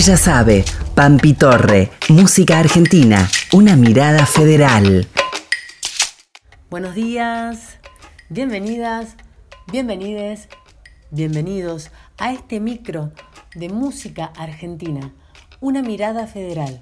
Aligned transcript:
Ella 0.00 0.16
sabe, 0.16 0.64
Pampi 0.94 1.34
Torre, 1.34 1.90
música 2.08 2.60
argentina, 2.60 3.28
una 3.52 3.74
mirada 3.74 4.26
federal. 4.26 5.08
Buenos 6.70 6.94
días, 6.94 7.78
bienvenidas, 8.28 9.16
bienvenides, 9.72 10.48
bienvenidos 11.10 11.90
a 12.16 12.32
este 12.32 12.60
micro 12.60 13.10
de 13.56 13.70
música 13.70 14.26
argentina, 14.36 15.12
una 15.58 15.82
mirada 15.82 16.28
federal. 16.28 16.80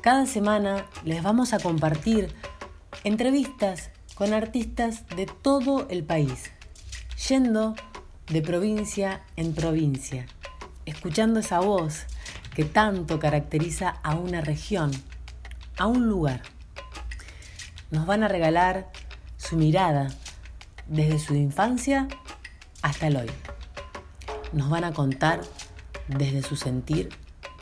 Cada 0.00 0.24
semana 0.24 0.86
les 1.04 1.22
vamos 1.22 1.52
a 1.52 1.58
compartir 1.58 2.34
entrevistas 3.04 3.90
con 4.14 4.32
artistas 4.32 5.04
de 5.14 5.26
todo 5.26 5.86
el 5.90 6.04
país, 6.04 6.52
yendo 7.28 7.74
de 8.28 8.40
provincia 8.40 9.20
en 9.36 9.54
provincia, 9.54 10.24
escuchando 10.86 11.40
esa 11.40 11.60
voz 11.60 12.06
que 12.54 12.64
tanto 12.64 13.18
caracteriza 13.18 13.90
a 14.02 14.14
una 14.14 14.40
región, 14.40 14.92
a 15.76 15.86
un 15.86 16.08
lugar. 16.08 16.42
Nos 17.90 18.06
van 18.06 18.22
a 18.22 18.28
regalar 18.28 18.90
su 19.36 19.56
mirada 19.56 20.08
desde 20.86 21.18
su 21.18 21.34
infancia 21.34 22.08
hasta 22.82 23.08
el 23.08 23.16
hoy. 23.16 23.30
Nos 24.52 24.70
van 24.70 24.84
a 24.84 24.92
contar 24.92 25.40
desde 26.08 26.42
su 26.42 26.56
sentir 26.56 27.08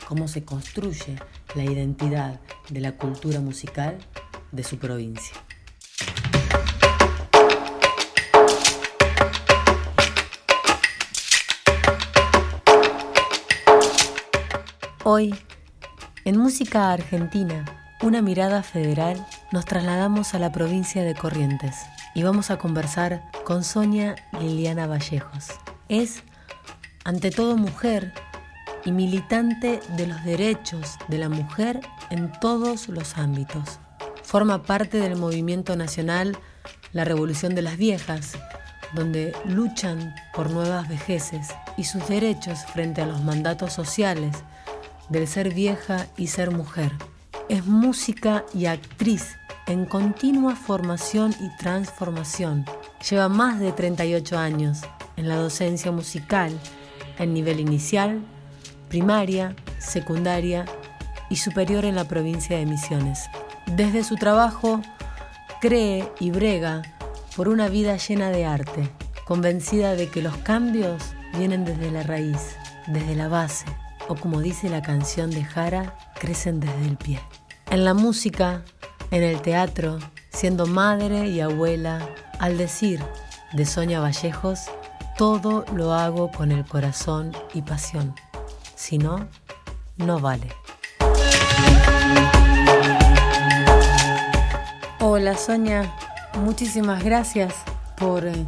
cómo 0.07 0.27
se 0.27 0.43
construye 0.43 1.15
la 1.55 1.63
identidad 1.63 2.39
de 2.69 2.81
la 2.81 2.93
cultura 2.93 3.39
musical 3.39 3.97
de 4.51 4.63
su 4.63 4.77
provincia. 4.77 5.42
Hoy, 15.05 15.35
en 16.23 16.37
Música 16.37 16.93
Argentina, 16.93 17.65
una 18.01 18.21
mirada 18.21 18.63
federal, 18.63 19.27
nos 19.51 19.65
trasladamos 19.65 20.33
a 20.33 20.39
la 20.39 20.53
provincia 20.53 21.03
de 21.03 21.13
Corrientes 21.13 21.75
y 22.15 22.23
vamos 22.23 22.51
a 22.51 22.57
conversar 22.57 23.21
con 23.43 23.65
Sonia 23.65 24.15
Liliana 24.39 24.87
Vallejos. 24.87 25.47
Es, 25.89 26.23
ante 27.03 27.31
todo, 27.31 27.57
mujer 27.57 28.13
y 28.85 28.93
militante 28.93 29.81
de 29.97 30.07
los 30.07 30.23
derechos 30.23 30.97
de 31.09 31.17
la 31.17 31.27
mujer 31.27 31.81
en 32.09 32.31
todos 32.39 32.87
los 32.87 33.17
ámbitos. 33.17 33.79
Forma 34.23 34.63
parte 34.63 34.99
del 34.99 35.17
movimiento 35.17 35.75
nacional 35.75 36.37
La 36.93 37.03
Revolución 37.03 37.55
de 37.55 37.61
las 37.61 37.75
Viejas, 37.75 38.37
donde 38.93 39.35
luchan 39.43 40.15
por 40.33 40.49
nuevas 40.49 40.87
vejeces 40.87 41.49
y 41.75 41.83
sus 41.83 42.07
derechos 42.07 42.59
frente 42.67 43.01
a 43.01 43.05
los 43.05 43.21
mandatos 43.21 43.73
sociales 43.73 44.45
del 45.09 45.27
ser 45.27 45.53
vieja 45.53 46.07
y 46.17 46.27
ser 46.27 46.51
mujer. 46.51 46.91
Es 47.49 47.65
música 47.65 48.45
y 48.53 48.65
actriz 48.65 49.35
en 49.67 49.85
continua 49.85 50.55
formación 50.55 51.33
y 51.39 51.55
transformación. 51.57 52.65
Lleva 53.09 53.29
más 53.29 53.59
de 53.59 53.71
38 53.71 54.37
años 54.37 54.81
en 55.17 55.27
la 55.27 55.35
docencia 55.35 55.91
musical 55.91 56.57
en 57.19 57.33
nivel 57.33 57.59
inicial, 57.59 58.21
primaria, 58.89 59.55
secundaria 59.79 60.65
y 61.29 61.35
superior 61.35 61.85
en 61.85 61.95
la 61.95 62.07
provincia 62.07 62.57
de 62.57 62.65
Misiones. 62.65 63.29
Desde 63.67 64.03
su 64.03 64.15
trabajo, 64.15 64.81
cree 65.61 66.09
y 66.19 66.31
brega 66.31 66.81
por 67.35 67.49
una 67.49 67.69
vida 67.69 67.97
llena 67.97 68.29
de 68.29 68.45
arte, 68.45 68.89
convencida 69.25 69.95
de 69.95 70.09
que 70.09 70.21
los 70.21 70.37
cambios 70.37 71.03
vienen 71.37 71.65
desde 71.65 71.91
la 71.91 72.03
raíz, 72.03 72.55
desde 72.87 73.15
la 73.15 73.27
base 73.27 73.65
o 74.07 74.15
como 74.15 74.41
dice 74.41 74.69
la 74.69 74.81
canción 74.81 75.29
de 75.29 75.43
Jara, 75.43 75.97
crecen 76.19 76.59
desde 76.59 76.85
el 76.85 76.97
pie. 76.97 77.19
En 77.69 77.85
la 77.85 77.93
música, 77.93 78.63
en 79.11 79.23
el 79.23 79.41
teatro, 79.41 79.99
siendo 80.31 80.65
madre 80.65 81.27
y 81.27 81.41
abuela, 81.41 82.07
al 82.39 82.57
decir 82.57 82.99
de 83.53 83.65
Sonia 83.65 83.99
Vallejos, 83.99 84.61
todo 85.17 85.65
lo 85.73 85.93
hago 85.93 86.31
con 86.31 86.51
el 86.51 86.65
corazón 86.65 87.31
y 87.53 87.61
pasión. 87.61 88.15
Si 88.75 88.97
no, 88.97 89.27
no 89.97 90.19
vale. 90.19 90.47
Hola 94.99 95.37
Sonia, 95.37 95.93
muchísimas 96.39 97.03
gracias 97.03 97.53
por 97.97 98.25
eh, 98.25 98.45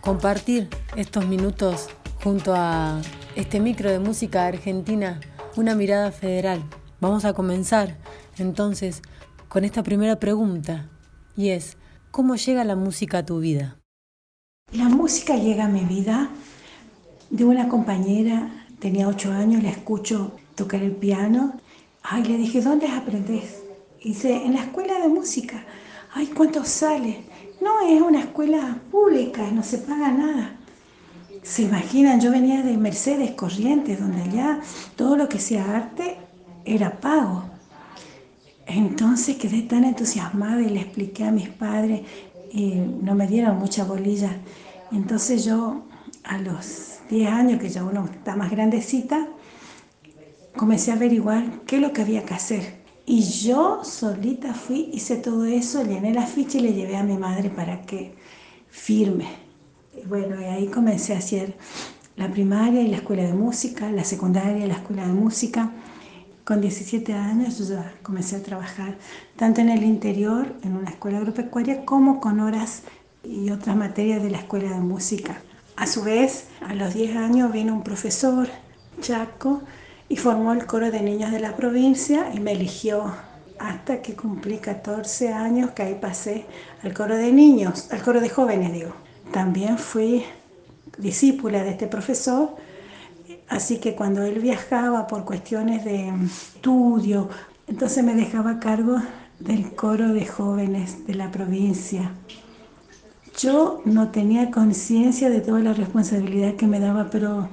compartir 0.00 0.68
estos 0.96 1.26
minutos 1.26 1.88
junto 2.22 2.54
a 2.54 3.00
este 3.36 3.60
micro 3.60 3.90
de 3.90 3.98
música 3.98 4.46
argentina, 4.46 5.20
una 5.56 5.74
mirada 5.74 6.12
federal. 6.12 6.62
Vamos 7.00 7.24
a 7.24 7.32
comenzar 7.32 7.96
entonces 8.38 9.02
con 9.48 9.64
esta 9.64 9.82
primera 9.82 10.18
pregunta 10.18 10.88
y 11.36 11.50
es, 11.50 11.76
¿cómo 12.10 12.34
llega 12.34 12.64
la 12.64 12.76
música 12.76 13.18
a 13.18 13.26
tu 13.26 13.38
vida? 13.38 13.78
La 14.72 14.88
música 14.88 15.36
llega 15.36 15.66
a 15.66 15.68
mi 15.68 15.84
vida 15.84 16.30
de 17.30 17.44
una 17.44 17.68
compañera, 17.68 18.66
tenía 18.80 19.08
ocho 19.08 19.32
años, 19.32 19.62
la 19.62 19.70
escucho 19.70 20.32
tocar 20.54 20.82
el 20.82 20.92
piano. 20.92 21.60
Ay, 22.02 22.24
le 22.24 22.36
dije, 22.36 22.60
¿dónde 22.60 22.88
aprendes? 22.88 23.62
dice, 24.02 24.34
en 24.44 24.54
la 24.54 24.62
escuela 24.62 24.98
de 25.00 25.08
música. 25.08 25.64
Ay, 26.14 26.26
¿cuánto 26.28 26.64
sale? 26.64 27.22
No, 27.60 27.80
es 27.86 28.00
una 28.00 28.20
escuela 28.20 28.80
pública, 28.90 29.50
no 29.50 29.62
se 29.62 29.78
paga 29.78 30.10
nada. 30.10 30.57
Se 31.48 31.62
imaginan, 31.62 32.20
yo 32.20 32.30
venía 32.30 32.62
de 32.62 32.76
Mercedes 32.76 33.30
Corrientes, 33.30 33.98
donde 33.98 34.20
allá 34.20 34.60
todo 34.96 35.16
lo 35.16 35.30
que 35.30 35.38
sea 35.38 35.76
arte 35.76 36.18
era 36.66 37.00
pago. 37.00 37.44
Entonces 38.66 39.36
quedé 39.36 39.62
tan 39.62 39.84
entusiasmada 39.84 40.60
y 40.60 40.68
le 40.68 40.80
expliqué 40.80 41.24
a 41.24 41.30
mis 41.30 41.48
padres 41.48 42.02
y 42.52 42.74
no 42.74 43.14
me 43.14 43.26
dieron 43.26 43.58
mucha 43.58 43.84
bolilla. 43.84 44.36
Entonces 44.92 45.46
yo 45.46 45.84
a 46.22 46.36
los 46.36 46.98
10 47.08 47.32
años, 47.32 47.60
que 47.60 47.70
ya 47.70 47.82
uno 47.82 48.04
está 48.04 48.36
más 48.36 48.50
grandecita, 48.50 49.26
comencé 50.54 50.90
a 50.90 50.96
averiguar 50.96 51.62
qué 51.66 51.76
es 51.76 51.82
lo 51.82 51.94
que 51.94 52.02
había 52.02 52.26
que 52.26 52.34
hacer. 52.34 52.82
Y 53.06 53.22
yo 53.22 53.80
solita 53.84 54.52
fui, 54.52 54.90
hice 54.92 55.16
todo 55.16 55.46
eso, 55.46 55.82
llené 55.82 56.12
la 56.12 56.26
ficha 56.26 56.58
y 56.58 56.60
le 56.60 56.74
llevé 56.74 56.98
a 56.98 57.04
mi 57.04 57.16
madre 57.16 57.48
para 57.48 57.80
que 57.80 58.14
firme. 58.68 59.47
Y 60.02 60.06
bueno, 60.06 60.36
ahí 60.38 60.66
comencé 60.68 61.14
a 61.14 61.18
hacer 61.18 61.56
la 62.16 62.30
primaria 62.30 62.82
y 62.82 62.88
la 62.88 62.98
escuela 62.98 63.24
de 63.24 63.32
música, 63.32 63.90
la 63.90 64.04
secundaria 64.04 64.64
y 64.64 64.68
la 64.68 64.74
escuela 64.74 65.06
de 65.06 65.12
música. 65.12 65.70
Con 66.44 66.60
17 66.60 67.12
años 67.14 67.62
comencé 68.02 68.36
a 68.36 68.42
trabajar 68.42 68.96
tanto 69.36 69.60
en 69.60 69.70
el 69.70 69.82
interior, 69.82 70.54
en 70.62 70.76
una 70.76 70.90
escuela 70.90 71.18
agropecuaria, 71.18 71.84
como 71.84 72.20
con 72.20 72.40
horas 72.40 72.82
y 73.22 73.50
otras 73.50 73.76
materias 73.76 74.22
de 74.22 74.30
la 74.30 74.38
escuela 74.38 74.70
de 74.70 74.80
música. 74.80 75.40
A 75.76 75.86
su 75.86 76.02
vez, 76.02 76.46
a 76.60 76.74
los 76.74 76.94
10 76.94 77.16
años 77.16 77.52
vino 77.52 77.74
un 77.74 77.82
profesor, 77.82 78.48
Chaco, 79.00 79.62
y 80.08 80.16
formó 80.16 80.52
el 80.52 80.66
coro 80.66 80.90
de 80.90 81.02
niños 81.02 81.30
de 81.32 81.40
la 81.40 81.54
provincia 81.54 82.30
y 82.34 82.40
me 82.40 82.52
eligió 82.52 83.12
hasta 83.58 84.00
que 84.00 84.14
cumplí 84.14 84.58
14 84.58 85.32
años, 85.32 85.70
que 85.72 85.82
ahí 85.82 85.98
pasé 86.00 86.46
al 86.82 86.94
coro 86.94 87.16
de 87.16 87.32
niños, 87.32 87.92
al 87.92 88.02
coro 88.02 88.20
de 88.20 88.28
jóvenes, 88.28 88.72
digo. 88.72 89.07
También 89.32 89.78
fui 89.78 90.24
discípula 90.96 91.62
de 91.62 91.70
este 91.70 91.86
profesor, 91.86 92.56
así 93.48 93.78
que 93.78 93.94
cuando 93.94 94.22
él 94.22 94.40
viajaba 94.40 95.06
por 95.06 95.24
cuestiones 95.24 95.84
de 95.84 96.08
estudio, 96.24 97.28
entonces 97.66 98.02
me 98.02 98.14
dejaba 98.14 98.52
a 98.52 98.60
cargo 98.60 98.96
del 99.38 99.74
coro 99.74 100.12
de 100.12 100.26
jóvenes 100.26 101.06
de 101.06 101.14
la 101.14 101.30
provincia. 101.30 102.12
Yo 103.38 103.82
no 103.84 104.08
tenía 104.08 104.50
conciencia 104.50 105.30
de 105.30 105.40
toda 105.40 105.60
la 105.60 105.72
responsabilidad 105.72 106.54
que 106.54 106.66
me 106.66 106.80
daba, 106.80 107.08
pero 107.10 107.48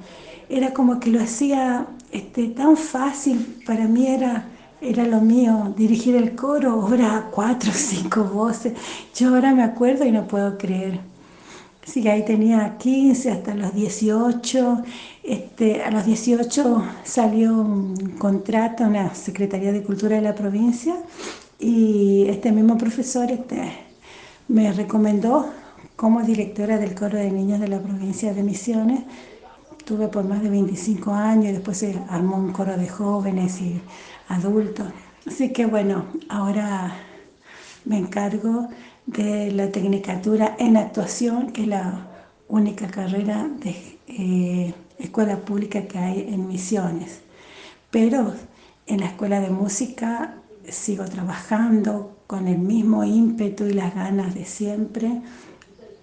era 0.48 0.72
como 0.72 0.98
que 0.98 1.10
lo 1.10 1.22
hacía 1.22 1.86
este, 2.10 2.48
tan 2.48 2.76
fácil, 2.76 3.62
para 3.66 3.86
mí 3.86 4.06
era, 4.06 4.46
era 4.80 5.04
lo 5.04 5.20
mío, 5.20 5.74
dirigir 5.76 6.16
el 6.16 6.34
coro, 6.34 6.78
obra 6.78 7.28
cuatro 7.30 7.70
o 7.70 7.74
cinco 7.74 8.24
voces. 8.24 8.72
Yo 9.14 9.28
ahora 9.28 9.54
me 9.54 9.62
acuerdo 9.62 10.04
y 10.04 10.10
no 10.10 10.26
puedo 10.26 10.58
creer. 10.58 11.00
Sí, 11.86 12.08
ahí 12.08 12.24
tenía 12.24 12.76
15 12.78 13.30
hasta 13.30 13.54
los 13.54 13.72
18. 13.72 14.82
Este, 15.22 15.82
a 15.84 15.90
los 15.92 16.04
18 16.04 16.84
salió 17.04 17.54
un 17.54 18.16
contrato 18.18 18.84
en 18.84 18.94
la 18.94 19.14
Secretaría 19.14 19.72
de 19.72 19.82
Cultura 19.84 20.16
de 20.16 20.22
la 20.22 20.34
provincia 20.34 20.96
y 21.60 22.26
este 22.28 22.50
mismo 22.50 22.76
profesor 22.76 23.30
este, 23.30 23.70
me 24.48 24.72
recomendó 24.72 25.48
como 25.94 26.22
directora 26.22 26.76
del 26.78 26.94
coro 26.94 27.18
de 27.18 27.30
niños 27.30 27.60
de 27.60 27.68
la 27.68 27.78
provincia 27.78 28.34
de 28.34 28.42
Misiones. 28.42 29.02
Tuve 29.84 30.08
por 30.08 30.24
más 30.24 30.42
de 30.42 30.50
25 30.50 31.12
años 31.12 31.46
y 31.46 31.52
después 31.52 31.78
se 31.78 31.96
armó 32.08 32.36
un 32.36 32.52
coro 32.52 32.76
de 32.76 32.88
jóvenes 32.88 33.60
y 33.60 33.80
adultos. 34.28 34.88
Así 35.24 35.52
que 35.52 35.66
bueno, 35.66 36.06
ahora 36.28 36.96
me 37.84 37.98
encargo 37.98 38.68
de 39.06 39.52
la 39.52 39.70
Tecnicatura 39.70 40.56
en 40.58 40.76
Actuación, 40.76 41.52
que 41.52 41.62
es 41.62 41.68
la 41.68 42.08
única 42.48 42.88
carrera 42.88 43.48
de 43.62 43.98
eh, 44.08 44.74
escuela 44.98 45.36
pública 45.38 45.82
que 45.82 45.98
hay 45.98 46.28
en 46.32 46.48
Misiones. 46.48 47.20
pero 47.90 48.34
en 48.86 49.00
la 49.00 49.06
escuela 49.06 49.40
de 49.40 49.50
música 49.50 50.36
sigo 50.68 51.04
trabajando 51.04 52.16
con 52.26 52.48
el 52.48 52.58
mismo 52.58 53.04
ímpetu 53.04 53.64
y 53.64 53.72
las 53.72 53.94
ganas 53.94 54.34
de 54.34 54.44
siempre, 54.44 55.22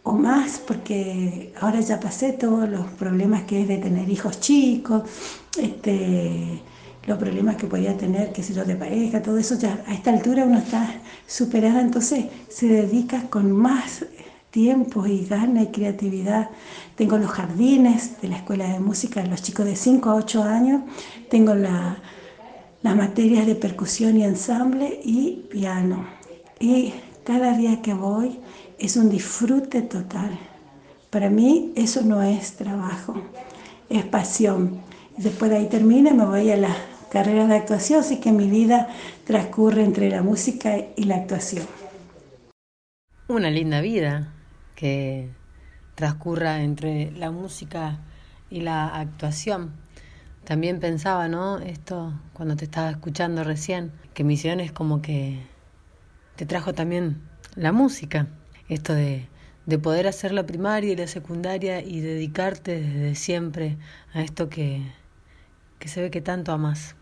o 0.04 0.14
más, 0.14 0.60
porque 0.60 1.54
ahora 1.62 1.80
ya 1.80 2.00
pasé 2.00 2.34
todos 2.34 2.68
los 2.70 2.86
problemas 2.92 3.44
que 3.44 3.62
es 3.62 3.68
de 3.68 3.78
tener 3.78 4.10
hijos 4.10 4.40
chicos, 4.40 5.04
este, 5.58 6.62
los 7.06 7.18
problemas 7.18 7.58
que 7.58 7.68
podía 7.68 7.98
tener, 7.98 8.32
qué 8.32 8.44
sé 8.44 8.54
yo, 8.54 8.64
de 8.64 8.76
pareja, 8.76 9.22
todo 9.22 9.38
eso 9.38 9.58
ya 9.58 9.84
a 9.88 9.94
esta 9.94 10.12
altura 10.12 10.46
uno 10.46 10.60
está 10.60 11.02
superada, 11.28 11.82
entonces 11.82 12.26
se 12.50 12.68
dedica 12.68 13.30
con 13.30 13.52
más 13.52 14.06
tiempo 14.52 15.06
y 15.06 15.26
gana 15.26 15.64
y 15.64 15.68
creatividad. 15.68 16.50
Tengo 16.96 17.18
los 17.18 17.32
jardines 17.32 18.22
de 18.22 18.30
la 18.30 18.38
escuela 18.38 18.70
de 18.70 18.80
música, 18.80 19.26
los 19.26 19.42
chicos 19.42 19.66
de 19.66 19.76
5 19.76 20.10
a 20.10 20.16
8 20.16 20.44
años, 20.44 20.82
tengo 21.30 21.56
las 21.56 21.98
materias 22.96 23.48
de 23.48 23.56
percusión 23.56 24.16
y 24.18 24.24
ensamble 24.24 25.02
y 25.04 25.48
piano. 25.50 26.06
Y 26.60 26.94
cada 27.26 27.58
día 27.58 27.82
que 27.82 27.94
voy 27.94 28.40
es 28.80 28.96
un 28.96 29.10
disfrute 29.10 29.82
total. 29.82 30.38
Para 31.10 31.30
mí 31.30 31.74
eso 31.76 32.02
no 32.02 32.22
es 32.22 32.56
trabajo, 32.56 33.16
es 33.90 34.06
pasión. 34.06 34.82
Después 35.18 35.52
de 35.52 35.58
ahí 35.58 35.68
termina 35.68 36.14
me 36.14 36.26
voy 36.26 36.50
a 36.52 36.58
la 36.58 36.76
carrera 37.14 37.46
de 37.46 37.56
actuación, 37.56 38.00
así 38.00 38.20
que 38.20 38.32
mi 38.32 38.50
vida 38.50 38.88
transcurre 39.24 39.84
entre 39.84 40.10
la 40.10 40.24
música 40.24 40.76
y 40.96 41.04
la 41.04 41.18
actuación. 41.18 41.68
Una 43.28 43.52
linda 43.52 43.82
vida 43.82 44.34
que 44.76 45.30
transcurra 45.94 46.64
entre 46.64 47.12
la 47.12 47.30
música 47.30 48.00
y 48.50 48.62
la 48.62 48.88
actuación. 48.88 49.74
También 50.44 50.80
pensaba, 50.80 51.28
¿no? 51.28 51.60
Esto 51.60 52.20
cuando 52.34 52.56
te 52.56 52.66
estaba 52.66 52.90
escuchando 52.90 53.44
recién, 53.44 53.92
que 54.16 54.24
Misiones 54.24 54.72
como 54.72 55.04
que 55.04 55.40
te 56.36 56.48
trajo 56.48 56.74
también 56.74 57.22
la 57.56 57.72
música, 57.72 58.28
esto 58.70 58.96
de, 58.96 59.30
de 59.68 59.78
poder 59.78 60.08
hacer 60.08 60.32
la 60.32 60.48
primaria 60.48 60.94
y 60.94 60.96
la 60.96 61.08
secundaria 61.08 61.80
y 61.80 62.02
dedicarte 62.02 62.82
desde 62.82 63.14
siempre 63.14 63.78
a 64.16 64.22
esto 64.24 64.50
que, 64.50 64.82
que 65.78 65.88
se 65.88 66.02
ve 66.02 66.10
que 66.10 66.22
tanto 66.22 66.52
amas. 66.52 66.96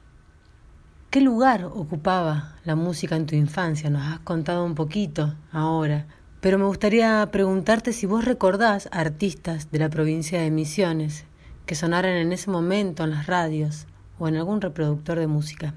¿Qué 1.11 1.19
lugar 1.19 1.65
ocupaba 1.65 2.55
la 2.63 2.77
música 2.77 3.17
en 3.17 3.25
tu 3.25 3.35
infancia? 3.35 3.89
Nos 3.89 4.07
has 4.07 4.19
contado 4.19 4.63
un 4.63 4.75
poquito 4.75 5.35
ahora, 5.51 6.07
pero 6.39 6.57
me 6.57 6.63
gustaría 6.63 7.27
preguntarte 7.33 7.91
si 7.91 8.05
vos 8.05 8.23
recordás 8.23 8.87
artistas 8.93 9.69
de 9.71 9.79
la 9.79 9.89
provincia 9.89 10.39
de 10.39 10.49
Misiones 10.51 11.25
que 11.65 11.75
sonaran 11.75 12.13
en 12.13 12.31
ese 12.31 12.49
momento 12.49 13.03
en 13.03 13.09
las 13.09 13.27
radios 13.27 13.87
o 14.19 14.29
en 14.29 14.37
algún 14.37 14.61
reproductor 14.61 15.19
de 15.19 15.27
música. 15.27 15.73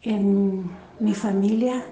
En 0.00 0.70
mi 0.98 1.12
familia 1.12 1.84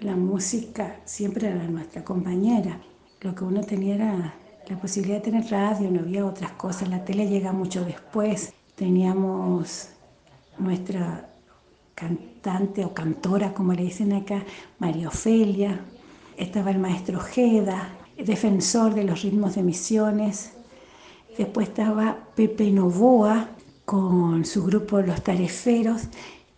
la 0.00 0.16
música 0.16 0.96
siempre 1.04 1.48
era 1.48 1.64
nuestra 1.64 2.02
compañera. 2.02 2.80
Lo 3.20 3.34
que 3.34 3.44
uno 3.44 3.60
tenía 3.60 3.96
era 3.96 4.34
la 4.66 4.80
posibilidad 4.80 5.18
de 5.18 5.30
tener 5.30 5.50
radio, 5.50 5.90
no 5.90 6.00
había 6.00 6.24
otras 6.24 6.52
cosas. 6.52 6.88
La 6.88 7.04
tele 7.04 7.28
llega 7.28 7.52
mucho 7.52 7.84
después. 7.84 8.54
Teníamos 8.76 9.90
nuestra 10.58 11.29
cantante 11.94 12.84
o 12.84 12.94
cantora, 12.94 13.52
como 13.52 13.72
le 13.72 13.84
dicen 13.84 14.12
acá, 14.12 14.42
María 14.78 15.08
Ofelia, 15.08 15.80
estaba 16.36 16.70
el 16.70 16.78
maestro 16.78 17.20
Jeda, 17.20 17.88
defensor 18.16 18.94
de 18.94 19.04
los 19.04 19.22
ritmos 19.22 19.54
de 19.54 19.62
misiones, 19.62 20.52
después 21.36 21.68
estaba 21.68 22.16
Pepe 22.34 22.70
Novoa 22.70 23.48
con 23.84 24.44
su 24.44 24.64
grupo 24.64 25.00
Los 25.00 25.22
Tareferos, 25.22 26.02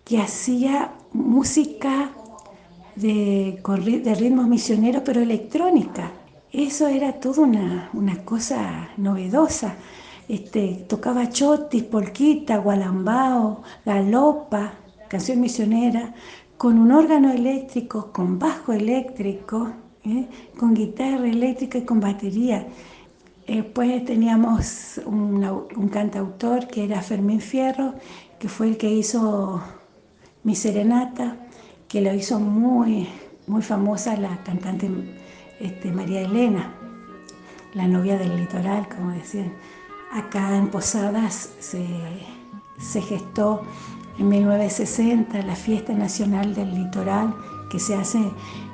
que 0.04 0.20
hacía 0.20 0.92
música 1.12 2.10
de, 2.96 3.60
de 4.04 4.14
ritmos 4.14 4.46
misioneros, 4.48 5.02
pero 5.04 5.20
electrónica. 5.20 6.12
Eso 6.52 6.88
era 6.88 7.14
toda 7.14 7.42
una, 7.42 7.90
una 7.94 8.24
cosa 8.24 8.90
novedosa. 8.98 9.76
Este, 10.28 10.84
tocaba 10.88 11.30
chotis, 11.30 11.82
polquita, 11.84 12.58
gualambao, 12.58 13.62
galopa, 13.84 14.74
canción 15.12 15.42
misionera, 15.42 16.14
con 16.56 16.78
un 16.78 16.90
órgano 16.90 17.30
eléctrico, 17.30 18.10
con 18.12 18.38
bajo 18.38 18.72
eléctrico, 18.72 19.70
¿eh? 20.06 20.26
con 20.58 20.72
guitarra 20.72 21.28
eléctrica 21.28 21.76
y 21.76 21.84
con 21.84 22.00
batería. 22.00 22.66
Después 23.46 24.06
teníamos 24.06 24.98
un 25.04 25.90
cantautor 25.92 26.66
que 26.66 26.84
era 26.84 27.02
Fermín 27.02 27.42
Fierro, 27.42 27.92
que 28.38 28.48
fue 28.48 28.68
el 28.68 28.78
que 28.78 28.90
hizo 28.90 29.62
Mi 30.44 30.54
Serenata, 30.54 31.36
que 31.88 32.00
lo 32.00 32.14
hizo 32.14 32.40
muy, 32.40 33.06
muy 33.46 33.60
famosa 33.60 34.16
la 34.16 34.42
cantante 34.44 34.88
este, 35.60 35.92
María 35.92 36.22
Elena, 36.22 36.72
la 37.74 37.86
novia 37.86 38.16
del 38.16 38.34
litoral, 38.34 38.88
como 38.88 39.10
decían. 39.10 39.52
Acá 40.10 40.56
en 40.56 40.68
Posadas 40.68 41.50
se, 41.60 41.84
se 42.78 43.02
gestó 43.02 43.62
en 44.18 44.28
1960 44.28 45.42
la 45.42 45.56
Fiesta 45.56 45.92
Nacional 45.92 46.54
del 46.54 46.74
Litoral 46.74 47.34
que 47.70 47.78
se 47.78 47.94
hace 47.94 48.18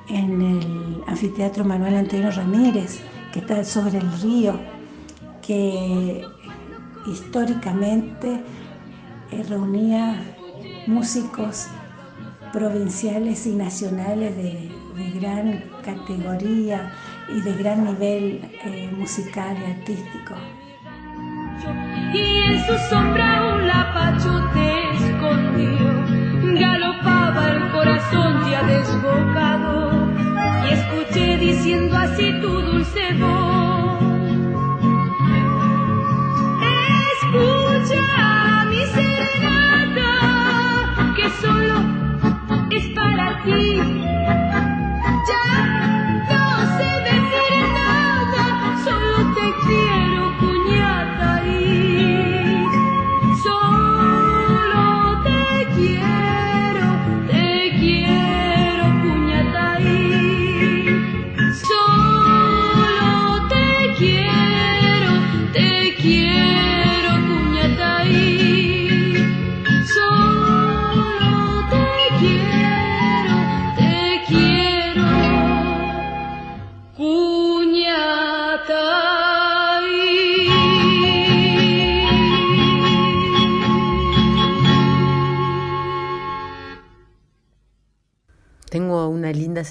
en 0.08 0.43
el 0.43 1.05
Anfiteatro 1.06 1.64
Manuel 1.64 1.96
Antonio 1.96 2.31
Ramírez, 2.31 3.00
que 3.32 3.40
está 3.40 3.62
sobre 3.64 3.99
el 3.99 4.12
río, 4.20 4.58
que 5.46 6.25
históricamente 7.06 8.43
eh, 9.31 9.43
reunía 9.49 10.20
músicos 10.87 11.69
provinciales 12.52 13.46
y 13.46 13.55
nacionales 13.55 14.37
de, 14.37 14.73
gran 15.14 15.62
categoría 15.85 16.93
y 17.29 17.40
de 17.40 17.52
gran 17.52 17.85
nivel 17.85 18.40
eh, 18.64 18.90
musical 18.96 19.56
y 19.61 19.81
artístico. 19.81 20.35
Y 22.14 22.43
en 22.50 22.66
su 22.66 22.78
sombra 22.90 23.43
un 23.44 23.69
galopaba 26.55 27.49
el 27.49 27.71
corazón 27.73 28.50
ya 28.50 28.62
desbocado 28.62 30.09
y 30.64 30.73
escuché 30.73 31.37
diciendo 31.38 31.97
así 31.97 32.33
tu 32.40 32.49
dulce 32.49 33.14
voz. 33.14 34.02
Escucha 37.12 38.64
mi 38.71 38.83
serenata 38.94 40.12
que 41.16 41.30
solo 41.42 41.76
es 42.71 42.87
para 42.94 43.42
ti. 43.44 43.80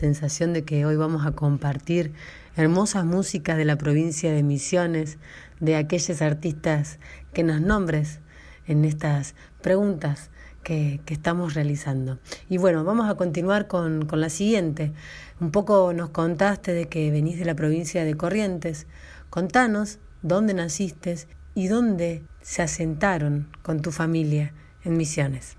De 0.07 0.63
que 0.63 0.85
hoy 0.85 0.95
vamos 0.95 1.25
a 1.25 1.31
compartir 1.31 2.13
hermosas 2.55 3.03
músicas 3.03 3.57
de 3.57 3.65
la 3.65 3.77
provincia 3.77 4.31
de 4.31 4.41
Misiones, 4.41 5.17
de 5.59 5.75
aquellos 5.75 6.21
artistas 6.21 6.97
que 7.33 7.43
nos 7.43 7.59
nombres 7.59 8.21
en 8.67 8.85
estas 8.85 9.35
preguntas 9.61 10.29
que, 10.63 11.01
estamos 11.07 11.55
realizando. 11.55 12.19
Y 12.47 12.57
bueno, 12.57 12.85
vamos 12.85 13.09
a 13.09 13.15
continuar 13.15 13.67
con, 13.67 14.05
con 14.05 14.21
la 14.21 14.29
siguiente. 14.29 14.93
Un 15.41 15.51
poco 15.51 15.91
nos 15.93 16.11
contaste 16.11 16.71
de 16.71 16.87
que 16.87 17.11
venís 17.11 17.37
de 17.37 17.45
la 17.45 17.55
provincia 17.55 18.05
de 18.05 18.15
Corrientes. 18.15 18.87
Contanos 19.29 19.99
dónde 20.21 20.53
naciste 20.53 21.17
y 21.53 21.67
dónde 21.67 22.23
se 22.41 22.61
asentaron 22.61 23.49
con 23.61 23.81
tu 23.81 23.91
familia 23.91 24.53
en 24.85 24.95
Misiones. 24.95 25.57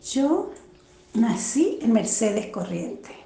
Yo 0.00 0.52
nací 1.14 1.78
en 1.82 1.92
Mercedes 1.92 2.46
Corrientes. 2.46 3.21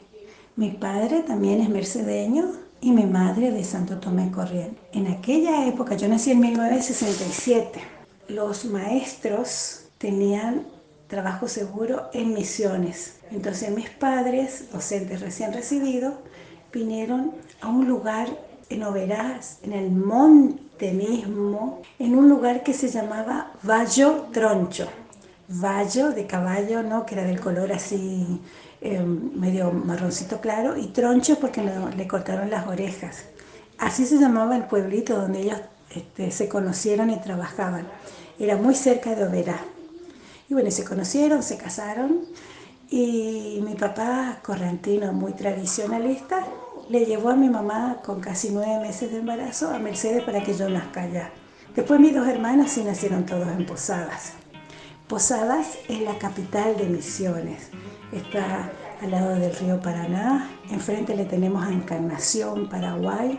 Mi 0.57 0.71
padre 0.71 1.21
también 1.21 1.61
es 1.61 1.69
mercedeño 1.69 2.47
y 2.81 2.91
mi 2.91 3.05
madre 3.05 3.51
de 3.51 3.63
Santo 3.63 3.99
Tomé 3.99 4.31
Corriente. 4.31 4.81
En 4.95 5.07
aquella 5.07 5.67
época, 5.67 5.97
yo 5.97 6.09
nací 6.09 6.31
en 6.31 6.41
1967, 6.41 7.79
los 8.29 8.65
maestros 8.65 9.83
tenían 9.99 10.67
trabajo 11.09 11.47
seguro 11.47 12.09
en 12.15 12.33
misiones. 12.33 13.19
Entonces 13.31 13.71
mis 13.71 13.91
padres, 13.91 14.71
docentes 14.73 15.21
recién 15.21 15.53
recibidos, 15.53 16.15
vinieron 16.73 17.33
a 17.61 17.69
un 17.69 17.87
lugar 17.87 18.27
en 18.71 18.83
Oberás, 18.83 19.59
en 19.63 19.75
el 19.75 19.91
monte 19.91 20.91
mismo, 20.93 21.83
en 21.99 22.17
un 22.17 22.31
lugar 22.31 22.63
que 22.63 22.73
se 22.73 22.89
llamaba 22.89 23.53
Vallo 23.63 24.29
Troncho. 24.33 24.89
Vallo 25.49 26.13
de 26.13 26.27
caballo, 26.27 26.83
¿no? 26.83 27.05
que 27.05 27.15
era 27.15 27.25
del 27.25 27.41
color 27.41 27.73
así 27.73 28.41
eh, 28.81 29.01
medio 29.01 29.73
marroncito 29.73 30.41
claro, 30.41 30.77
y 30.77 30.89
troncho 30.89 31.39
porque 31.39 31.63
le 31.97 32.09
cortaron 32.09 32.51
las 32.51 32.67
orejas. 32.67 33.25
Así 33.79 34.07
se 34.07 34.19
llamaba 34.19 34.57
el 34.57 34.65
pueblito 34.65 35.17
donde 35.17 35.41
ellos 35.41 35.61
este, 35.95 36.31
se 36.31 36.49
conocieron 36.49 37.11
y 37.11 37.21
trabajaban. 37.21 37.87
Era 38.39 38.57
muy 38.57 38.75
cerca 38.75 39.15
de 39.15 39.25
Oberá. 39.25 39.61
Y 40.49 40.55
bueno, 40.55 40.71
se 40.71 40.85
conocieron, 40.85 41.43
se 41.43 41.57
casaron 41.57 42.23
y 42.89 43.61
mi 43.65 43.75
papá, 43.75 44.39
correntino, 44.45 45.13
muy 45.13 45.33
tradicionalista, 45.33 46.47
le 46.89 47.05
llevó 47.05 47.31
a 47.31 47.37
mi 47.37 47.49
mamá 47.49 47.99
con 48.05 48.21
casi 48.21 48.51
nueve 48.51 48.79
meses 48.81 49.11
de 49.11 49.19
embarazo 49.19 49.71
a 49.71 49.79
Mercedes 49.79 50.23
para 50.23 50.43
que 50.43 50.55
yo 50.55 50.69
nazca 50.69 51.03
allá. 51.03 51.31
Después 51.75 51.99
mis 51.99 52.15
dos 52.15 52.29
hermanos 52.29 52.71
sí 52.71 52.85
nacieron 52.85 53.27
todos 53.27 53.49
en 53.49 53.67
Posadas. 53.67 54.35
Posadas 55.09 55.67
es 55.89 56.01
la 56.01 56.17
capital 56.19 56.77
de 56.77 56.85
Misiones. 56.85 57.71
Está 58.13 58.71
al 59.03 59.11
lado 59.11 59.35
del 59.35 59.55
río 59.57 59.81
Paraná. 59.81 60.49
Enfrente 60.71 61.17
le 61.17 61.25
tenemos 61.25 61.65
a 61.67 61.73
Encarnación, 61.73 62.69
Paraguay. 62.69 63.39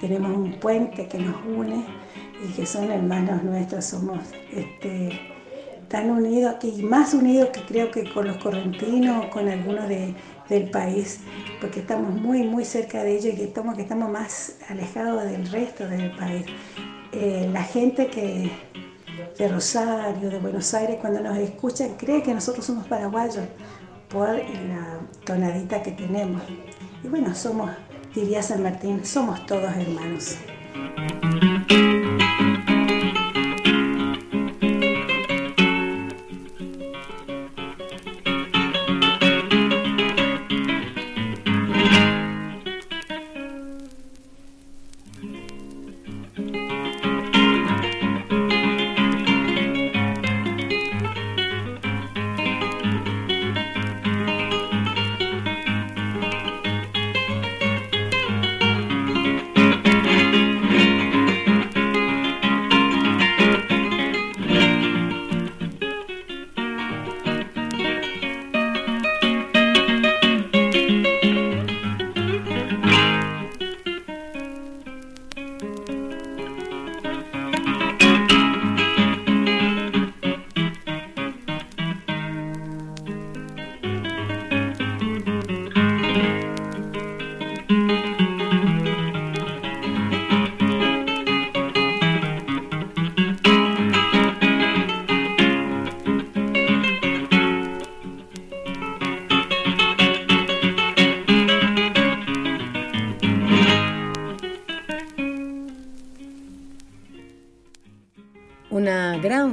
Tenemos 0.00 0.36
un 0.36 0.58
puente 0.58 1.06
que 1.06 1.18
nos 1.18 1.36
une 1.46 1.84
y 2.44 2.52
que 2.52 2.66
son 2.66 2.90
hermanos 2.90 3.44
nuestros. 3.44 3.84
Somos 3.84 4.18
este, 4.52 5.20
tan 5.88 6.10
unidos 6.10 6.56
y 6.62 6.82
más 6.82 7.14
unidos 7.14 7.50
que 7.50 7.62
creo 7.64 7.90
que 7.90 8.12
con 8.12 8.26
los 8.26 8.38
correntinos 8.38 9.26
o 9.26 9.30
con 9.30 9.48
algunos 9.48 9.88
del 9.88 10.70
país, 10.70 11.20
porque 11.60 11.80
estamos 11.80 12.12
muy, 12.12 12.42
muy 12.42 12.64
cerca 12.64 13.04
de 13.04 13.16
ellos 13.16 13.34
y 13.34 13.36
que 13.36 13.44
estamos, 13.44 13.76
que 13.76 13.82
estamos 13.82 14.10
más 14.10 14.56
alejados 14.68 15.24
del 15.24 15.46
resto 15.48 15.86
del 15.88 16.10
país. 16.16 16.44
Eh, 17.12 17.48
la 17.52 17.62
gente 17.62 18.08
que 18.08 18.50
de 19.38 19.48
Rosario, 19.48 20.28
de 20.30 20.38
Buenos 20.38 20.74
Aires, 20.74 20.96
cuando 21.00 21.20
nos 21.20 21.38
escuchan, 21.38 21.90
cree 21.96 22.22
que 22.22 22.34
nosotros 22.34 22.64
somos 22.66 22.86
paraguayos 22.86 23.44
por 24.12 24.28
la 24.28 25.00
tonadita 25.24 25.82
que 25.82 25.92
tenemos. 25.92 26.42
Y 27.02 27.08
bueno, 27.08 27.34
somos, 27.34 27.70
diría 28.14 28.42
San 28.42 28.62
Martín, 28.62 29.04
somos 29.04 29.44
todos 29.46 29.74
hermanos. 29.74 30.36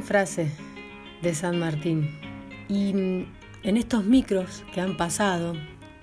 Frase 0.09 0.47
de 1.21 1.35
San 1.35 1.59
Martín. 1.59 2.09
Y 2.67 2.89
en 2.89 3.77
estos 3.77 4.05
micros 4.05 4.63
que 4.73 4.81
han 4.81 4.97
pasado, 4.97 5.53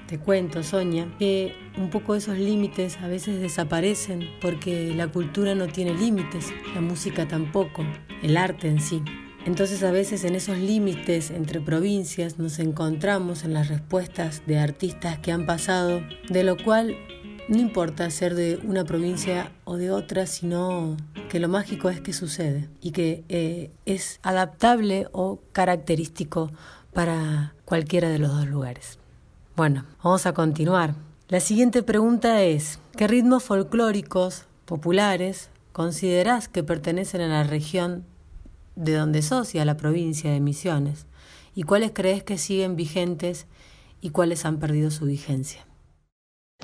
te 0.06 0.20
cuento, 0.20 0.62
Sonia, 0.62 1.08
que 1.18 1.52
un 1.76 1.90
poco 1.90 2.14
esos 2.14 2.38
límites 2.38 2.98
a 3.02 3.08
veces 3.08 3.40
desaparecen 3.40 4.28
porque 4.40 4.94
la 4.94 5.08
cultura 5.08 5.56
no 5.56 5.66
tiene 5.66 5.92
límites, 5.92 6.54
la 6.72 6.80
música 6.80 7.26
tampoco, 7.26 7.84
el 8.22 8.36
arte 8.36 8.68
en 8.68 8.80
sí. 8.80 9.02
Entonces 9.44 9.82
a 9.82 9.90
veces 9.90 10.22
en 10.22 10.36
esos 10.36 10.58
límites 10.58 11.32
entre 11.32 11.60
provincias 11.60 12.38
nos 12.38 12.60
encontramos 12.60 13.42
en 13.42 13.54
las 13.54 13.66
respuestas 13.66 14.42
de 14.46 14.58
artistas 14.60 15.18
que 15.18 15.32
han 15.32 15.46
pasado, 15.46 16.00
de 16.28 16.44
lo 16.44 16.56
cual 16.56 16.96
no 17.48 17.58
importa 17.58 18.10
ser 18.10 18.34
de 18.34 18.58
una 18.64 18.84
provincia 18.84 19.52
o 19.64 19.76
de 19.76 19.90
otra, 19.90 20.26
sino 20.26 20.96
que 21.28 21.38
lo 21.38 21.48
mágico 21.48 21.90
es 21.90 22.00
que 22.00 22.12
sucede 22.12 22.68
y 22.80 22.90
que 22.90 23.24
eh, 23.28 23.70
es 23.84 24.18
adaptable 24.22 25.06
o 25.12 25.40
característico 25.52 26.50
para 26.92 27.54
cualquiera 27.64 28.08
de 28.08 28.18
los 28.18 28.30
dos 28.30 28.46
lugares. 28.46 28.98
Bueno, 29.54 29.84
vamos 30.02 30.26
a 30.26 30.32
continuar. 30.32 30.94
La 31.28 31.40
siguiente 31.40 31.82
pregunta 31.82 32.42
es, 32.42 32.78
¿qué 32.96 33.06
ritmos 33.06 33.44
folclóricos 33.44 34.44
populares 34.64 35.50
considerás 35.72 36.48
que 36.48 36.62
pertenecen 36.62 37.20
a 37.20 37.28
la 37.28 37.42
región 37.44 38.04
de 38.76 38.94
donde 38.94 39.22
sos 39.22 39.54
y 39.54 39.58
a 39.58 39.64
la 39.64 39.76
provincia 39.76 40.30
de 40.32 40.40
Misiones? 40.40 41.06
¿Y 41.54 41.62
cuáles 41.62 41.92
crees 41.92 42.22
que 42.22 42.38
siguen 42.38 42.76
vigentes 42.76 43.46
y 44.00 44.10
cuáles 44.10 44.44
han 44.44 44.58
perdido 44.58 44.90
su 44.90 45.06
vigencia? 45.06 45.65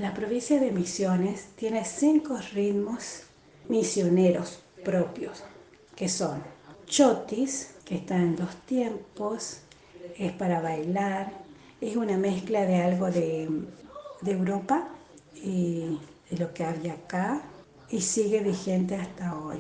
La 0.01 0.15
provincia 0.15 0.59
de 0.59 0.71
Misiones 0.71 1.49
tiene 1.55 1.85
cinco 1.85 2.39
ritmos 2.55 3.25
misioneros 3.69 4.63
propios, 4.83 5.45
que 5.95 6.09
son 6.09 6.43
chotis, 6.87 7.75
que 7.85 7.97
está 7.97 8.17
en 8.17 8.35
dos 8.35 8.57
tiempos, 8.65 9.59
es 10.17 10.33
para 10.33 10.63
bailar, 10.63 11.31
es 11.79 11.95
una 11.95 12.17
mezcla 12.17 12.65
de 12.65 12.77
algo 12.77 13.11
de, 13.11 13.51
Europa 14.25 14.89
y 15.35 16.01
de 16.31 16.39
lo 16.39 16.55
que 16.55 16.65
había 16.65 16.95
acá 16.95 17.43
y 17.91 18.01
sigue 18.01 18.41
vigente 18.41 18.97
hasta 18.97 19.39
hoy. 19.39 19.59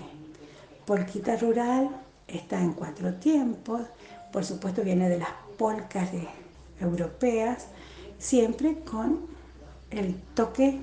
Polquita 0.87 1.37
rural 1.37 1.91
está 2.27 2.59
en 2.59 2.73
cuatro 2.73 3.13
tiempos, 3.17 3.83
por 4.33 4.47
supuesto 4.47 4.83
viene 4.83 5.11
de 5.11 5.19
las 5.19 5.33
polcas 5.59 6.09
europeas, 6.81 7.67
siempre 8.19 8.79
con 8.81 9.32
el 9.95 10.15
toque 10.35 10.81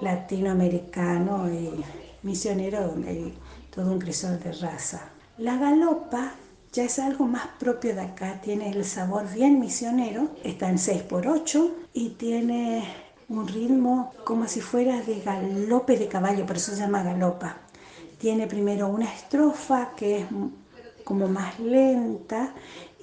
latinoamericano 0.00 1.48
y 1.52 1.84
misionero 2.22 2.88
donde 2.88 3.08
hay 3.08 3.34
todo 3.74 3.92
un 3.92 3.98
crisol 3.98 4.40
de 4.40 4.52
raza. 4.52 5.10
La 5.38 5.56
galopa 5.56 6.32
ya 6.72 6.84
es 6.84 6.98
algo 6.98 7.26
más 7.26 7.46
propio 7.58 7.94
de 7.94 8.02
acá, 8.02 8.40
tiene 8.40 8.70
el 8.70 8.84
sabor 8.84 9.32
bien 9.32 9.60
misionero, 9.60 10.30
está 10.42 10.68
en 10.68 10.76
6x8 10.76 11.70
y 11.92 12.10
tiene 12.10 12.84
un 13.28 13.46
ritmo 13.46 14.12
como 14.24 14.48
si 14.48 14.60
fuera 14.60 15.00
de 15.02 15.20
galope 15.20 15.96
de 15.96 16.08
caballo, 16.08 16.46
por 16.46 16.56
eso 16.56 16.72
se 16.72 16.78
llama 16.78 17.02
galopa. 17.02 17.58
Tiene 18.18 18.46
primero 18.46 18.88
una 18.88 19.12
estrofa 19.12 19.90
que 19.96 20.20
es 20.20 20.26
como 21.04 21.28
más 21.28 21.58
lenta 21.60 22.54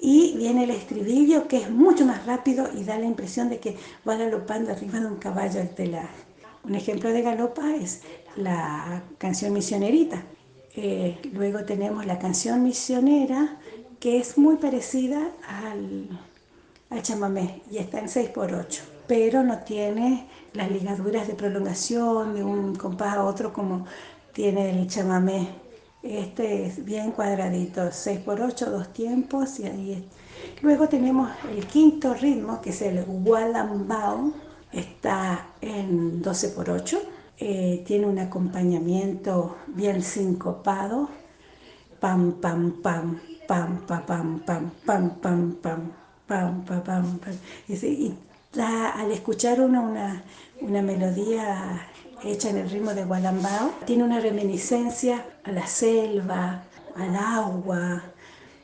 y 0.04 0.36
viene 0.36 0.64
el 0.64 0.70
estribillo 0.70 1.46
que 1.46 1.58
es 1.58 1.70
mucho 1.70 2.04
más 2.04 2.26
rápido 2.26 2.68
y 2.74 2.82
da 2.82 2.98
la 2.98 3.06
impresión 3.06 3.48
de 3.48 3.60
que 3.60 3.76
va 4.06 4.16
galopando 4.16 4.72
arriba 4.72 4.98
de 4.98 5.06
un 5.06 5.16
caballo 5.16 5.60
al 5.60 5.70
telar. 5.76 6.08
Un 6.64 6.74
ejemplo 6.74 7.10
de 7.10 7.22
galopa 7.22 7.72
es 7.76 8.02
la 8.34 9.04
canción 9.18 9.52
misionerita. 9.52 10.24
Eh, 10.74 11.18
luego 11.32 11.64
tenemos 11.64 12.04
la 12.04 12.18
canción 12.18 12.64
misionera 12.64 13.60
que 14.00 14.18
es 14.18 14.36
muy 14.36 14.56
parecida 14.56 15.30
al, 15.46 16.08
al 16.90 17.02
chamamé 17.02 17.62
y 17.70 17.78
está 17.78 18.00
en 18.00 18.06
6x8, 18.06 18.80
pero 19.06 19.44
no 19.44 19.58
tiene 19.58 20.26
las 20.52 20.68
ligaduras 20.72 21.28
de 21.28 21.34
prolongación 21.34 22.34
de 22.34 22.42
un 22.42 22.74
compás 22.74 23.14
a 23.14 23.22
otro 23.22 23.52
como 23.52 23.86
tiene 24.32 24.70
el 24.70 24.88
chamamé 24.88 25.46
Este 26.02 26.66
es 26.66 26.84
bien 26.84 27.12
cuadradito, 27.12 27.90
6 27.92 28.20
por 28.20 28.40
8 28.40 28.70
dos 28.70 28.92
tiempos 28.92 29.60
y 29.60 29.64
ahí 29.66 30.08
Luego 30.60 30.88
tenemos 30.88 31.30
el 31.50 31.66
quinto 31.66 32.14
ritmo, 32.14 32.60
que 32.60 32.70
es 32.70 32.82
el 32.82 33.04
Walambao, 33.06 34.32
está 34.72 35.46
en 35.60 36.22
12 36.22 36.48
por 36.50 36.70
8, 36.70 37.00
eh, 37.38 37.82
tiene 37.86 38.06
un 38.06 38.18
acompañamiento 38.18 39.56
bien 39.68 40.02
sincopado, 40.02 41.08
pam, 42.00 42.40
pam, 42.40 42.80
pam, 42.82 43.20
pam, 43.46 43.86
pam, 43.86 44.06
pam, 44.06 44.40
pam, 44.40 44.70
pam, 44.86 45.10
pam, 45.20 45.50
pam, 45.56 45.92
pam, 46.26 46.64
pam, 46.64 46.82
pam, 46.84 47.18
pam. 47.18 47.34
Y, 47.68 48.14
al 48.60 49.10
escuchar 49.10 49.60
una, 49.60 50.22
una 50.60 50.82
melodía 50.82 51.88
hecha 52.24 52.50
en 52.50 52.58
el 52.58 52.70
ritmo 52.70 52.94
de 52.94 53.04
Gualambao, 53.04 53.72
tiene 53.84 54.04
una 54.04 54.20
reminiscencia 54.20 55.24
a 55.44 55.52
la 55.52 55.66
selva, 55.66 56.64
al 56.96 57.16
agua, 57.16 58.02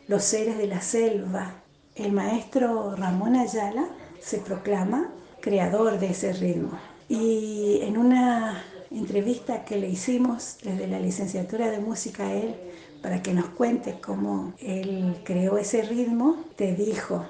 los 0.06 0.24
seres 0.24 0.58
de 0.58 0.66
la 0.66 0.80
selva. 0.80 1.52
El 1.94 2.12
maestro 2.12 2.94
Ramón 2.96 3.36
Ayala 3.36 3.88
se 4.20 4.38
proclama 4.38 5.10
creador 5.40 5.98
de 5.98 6.10
ese 6.10 6.32
ritmo. 6.32 6.78
Y 7.08 7.80
en 7.82 7.96
una 7.96 8.62
entrevista 8.90 9.64
que 9.64 9.76
le 9.76 9.88
hicimos 9.88 10.58
desde 10.62 10.86
la 10.86 11.00
licenciatura 11.00 11.70
de 11.70 11.78
música 11.78 12.26
a 12.26 12.32
él, 12.32 12.54
para 13.02 13.22
que 13.22 13.32
nos 13.32 13.46
cuente 13.50 14.00
cómo 14.00 14.54
él 14.58 15.20
creó 15.24 15.58
ese 15.58 15.82
ritmo, 15.82 16.36
te 16.56 16.74
dijo, 16.74 17.24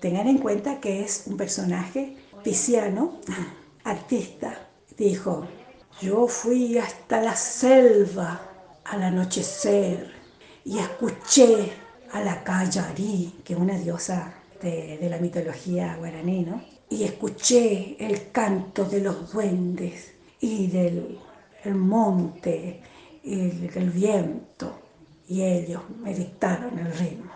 tengan 0.00 0.28
en 0.28 0.38
cuenta 0.38 0.80
que 0.80 1.02
es 1.02 1.24
un 1.26 1.36
personaje 1.36 2.16
pisciano, 2.44 3.18
artista. 3.84 4.54
Dijo, 4.96 5.46
yo 6.00 6.28
fui 6.28 6.78
hasta 6.78 7.20
la 7.20 7.34
selva 7.34 8.40
al 8.84 9.02
anochecer 9.02 10.12
y 10.64 10.78
escuché 10.78 11.72
a 12.12 12.20
la 12.20 12.42
Callarí, 12.42 13.40
que 13.44 13.54
es 13.54 13.58
una 13.58 13.76
diosa 13.76 14.34
de, 14.62 14.98
la 15.08 15.18
mitología 15.18 15.96
guaraní, 15.96 16.44
¿no? 16.44 16.62
Y 16.90 17.04
escuché 17.04 17.96
el 17.98 18.30
canto 18.30 18.84
de 18.84 19.00
los 19.00 19.32
duendes 19.32 20.12
y 20.40 20.68
del 20.68 21.18
monte 21.64 22.80
y 23.22 23.50
del 23.50 23.90
viento 23.90 24.88
y 25.28 25.42
ellos 25.42 25.82
me 26.02 26.14
dictaron 26.14 26.78
el 26.78 26.92
ritmo. 26.92 27.30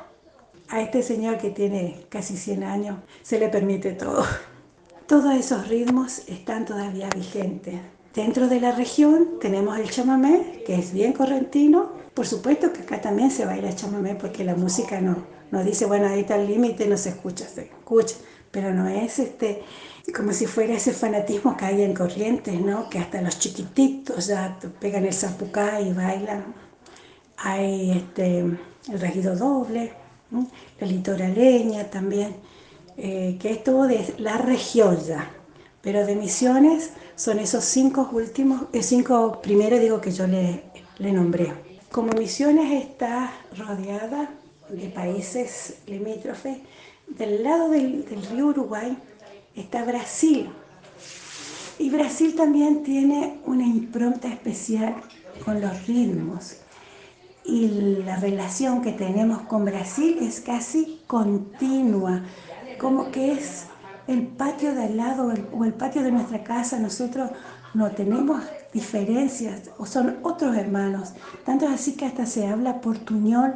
A 0.69 0.81
este 0.81 1.03
señor 1.03 1.37
que 1.37 1.51
tiene 1.51 2.07
casi 2.09 2.37
100 2.37 2.65
años 2.65 2.99
se 3.23 3.39
le 3.39 3.49
permite 3.49 3.93
todo. 3.93 4.25
Todos 5.07 5.35
esos 5.35 5.69
ritmos 5.69 6.21
están 6.29 6.65
todavía 6.65 7.11
vigentes. 7.15 7.81
Dentro 8.15 8.47
de 8.49 8.61
la 8.61 8.73
región 8.73 9.39
tenemos 9.41 9.79
el 9.79 9.91
chamamé, 9.91 10.63
que 10.67 10.75
es 10.75 10.93
bien 10.93 11.15
correntino. 11.15 11.93
Por 12.13 12.27
supuesto 12.27 12.71
que 12.73 12.83
acá 12.83 13.01
también 13.01 13.31
se 13.31 13.47
baila 13.47 13.75
chamamé 13.75 14.15
porque 14.15 14.45
la 14.45 14.55
música 14.55 15.01
no, 15.01 15.17
no 15.51 15.65
dice, 15.65 15.87
bueno, 15.87 16.09
ahí 16.09 16.21
está 16.21 16.37
el 16.37 16.47
límite, 16.47 16.87
no 16.87 16.99
se 16.99 17.09
escucha, 17.11 17.47
se 17.49 17.63
escucha. 17.63 18.17
Pero 18.51 18.75
no 18.75 18.87
es 18.87 19.19
este, 19.19 19.63
como 20.15 20.33
si 20.35 20.47
fuera 20.47 20.75
ese 20.75 20.93
fanatismo 20.93 21.57
que 21.57 21.65
hay 21.65 21.83
en 21.83 21.95
Corrientes, 21.95 22.61
¿no? 22.61 22.91
Que 22.91 22.99
hasta 22.99 23.23
los 23.23 23.39
chiquititos 23.39 24.27
ya 24.27 24.59
pegan 24.79 25.07
el 25.07 25.15
zapucá 25.15 25.81
y 25.81 25.95
bailan. 25.95 26.55
Hay 27.39 27.93
este, 27.93 28.41
el 28.41 29.01
regido 29.01 29.37
doble, 29.37 29.95
la 30.81 30.87
litoraleña 30.87 31.85
también, 31.91 32.37
eh, 32.99 33.39
que 33.41 33.53
es 33.53 33.65
todo 33.65 33.87
de 33.87 34.15
la 34.19 34.37
región 34.37 34.99
ya. 35.03 35.31
Pero 35.83 36.07
de 36.07 36.15
Misiones 36.15 36.91
son 37.17 37.41
esos 37.41 37.65
cinco 37.65 38.09
últimos, 38.13 38.63
eh, 38.73 38.83
cinco 38.83 39.41
primeros 39.43 39.81
digo 39.81 40.01
que 40.01 40.13
yo 40.13 40.27
le, 40.27 40.63
le 40.99 41.13
nombré. 41.13 41.53
Como 41.91 42.13
Misiones 42.13 42.85
está 42.85 43.33
rodeada 43.57 44.31
de 44.69 44.89
países 44.89 45.79
limítrofes, 45.87 46.59
del 47.09 47.43
lado 47.43 47.69
del, 47.69 48.05
del 48.05 48.25
río 48.27 48.47
Uruguay 48.47 48.97
está 49.57 49.85
Brasil. 49.85 50.51
Y 51.79 51.91
Brasil 51.91 52.35
también 52.37 52.85
tiene 52.85 53.41
una 53.45 53.65
impronta 53.65 54.29
especial 54.29 54.95
con 55.45 55.61
los 55.61 55.87
ritmos. 55.87 56.59
Y 57.45 57.69
la 58.05 58.17
relación 58.17 58.83
que 58.83 58.93
tenemos 58.93 59.43
con 59.43 59.65
Brasil 59.65 60.19
es 60.23 60.41
casi 60.41 61.01
continua, 61.09 62.23
como 62.79 63.11
que 63.11 63.33
es 63.33 63.67
el 64.07 64.27
patio 64.27 64.75
de 64.75 64.85
al 64.85 64.97
lado 64.97 65.33
o 65.53 65.65
el 65.65 65.75
patio 65.75 66.03
de 66.03 66.13
nuestra 66.13 66.43
casa, 66.43 66.79
nosotros 66.79 67.31
no 67.75 67.91
tenemos 67.91 68.43
diferencias 68.73 69.71
o 69.79 69.87
son 69.87 70.19
otros 70.23 70.57
hermanos. 70.57 71.13
Tanto 71.45 71.67
es 71.67 71.73
así 71.73 71.95
que 71.95 72.07
hasta 72.07 72.27
se 72.27 72.47
habla 72.47 72.81
portuñol, 72.81 73.55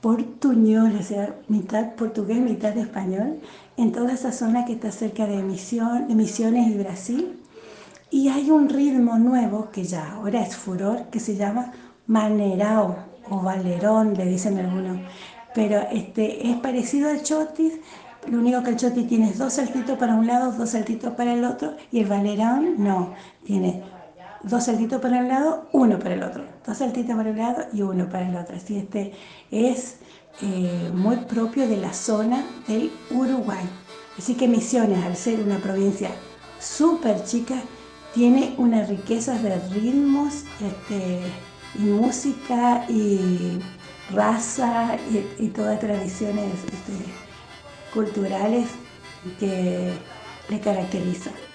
portuñol, 0.00 0.96
o 0.98 1.02
sea, 1.02 1.34
mitad 1.48 1.94
portugués, 1.94 2.38
mitad 2.40 2.76
español, 2.76 3.40
en 3.76 3.92
toda 3.92 4.12
esa 4.12 4.32
zona 4.32 4.64
que 4.64 4.72
está 4.72 4.90
cerca 4.92 5.26
de, 5.26 5.42
Misión, 5.42 6.08
de 6.08 6.14
Misiones 6.14 6.68
y 6.68 6.78
Brasil. 6.78 7.40
Y 8.10 8.28
hay 8.28 8.50
un 8.50 8.68
ritmo 8.68 9.18
nuevo 9.18 9.70
que 9.70 9.84
ya 9.84 10.14
ahora 10.14 10.42
es 10.42 10.56
furor, 10.56 11.06
que 11.10 11.20
se 11.20 11.36
llama 11.36 11.72
manerao 12.06 12.96
o 13.30 13.40
valerón, 13.40 14.14
le 14.14 14.26
dicen 14.26 14.58
algunos. 14.58 14.98
Pero 15.54 15.80
este, 15.92 16.50
es 16.50 16.56
parecido 16.56 17.08
al 17.08 17.22
chotis, 17.22 17.74
lo 18.28 18.38
único 18.38 18.62
que 18.62 18.70
el 18.70 18.76
choti 18.76 19.04
tiene 19.04 19.30
es 19.30 19.38
dos 19.38 19.54
saltitos 19.54 19.98
para 19.98 20.14
un 20.14 20.26
lado, 20.26 20.52
dos 20.52 20.70
saltitos 20.70 21.14
para 21.14 21.32
el 21.32 21.44
otro, 21.44 21.74
y 21.90 22.00
el 22.00 22.06
valerón 22.06 22.74
no, 22.78 23.14
tiene 23.44 23.82
dos 24.42 24.64
saltitos 24.64 25.00
para 25.00 25.18
un 25.18 25.28
lado, 25.28 25.68
uno 25.72 25.98
para 25.98 26.14
el 26.14 26.22
otro, 26.22 26.44
dos 26.66 26.78
saltitos 26.78 27.16
para 27.16 27.30
un 27.30 27.38
lado 27.38 27.64
y 27.72 27.82
uno 27.82 28.08
para 28.08 28.28
el 28.28 28.36
otro. 28.36 28.56
Así 28.56 28.78
este 28.78 29.12
es 29.50 29.96
eh, 30.42 30.90
muy 30.94 31.16
propio 31.16 31.68
de 31.68 31.76
la 31.76 31.92
zona 31.92 32.44
del 32.66 32.90
Uruguay. 33.10 33.68
Así 34.18 34.34
que 34.34 34.48
Misiones, 34.48 35.04
al 35.04 35.16
ser 35.16 35.40
una 35.40 35.58
provincia 35.58 36.10
súper 36.58 37.24
chica, 37.24 37.56
tiene 38.14 38.54
una 38.58 38.84
riqueza 38.84 39.34
de 39.38 39.58
ritmos 39.70 40.44
este, 40.60 41.20
y 41.78 41.82
música 41.82 42.84
y 42.88 43.60
raza 44.12 44.96
y, 45.38 45.48
todas 45.48 45.78
tradiciones 45.78 46.52
este, 46.64 47.29
culturales 47.92 48.68
que 49.38 49.92
le 50.48 50.60
caracterizan. 50.60 51.49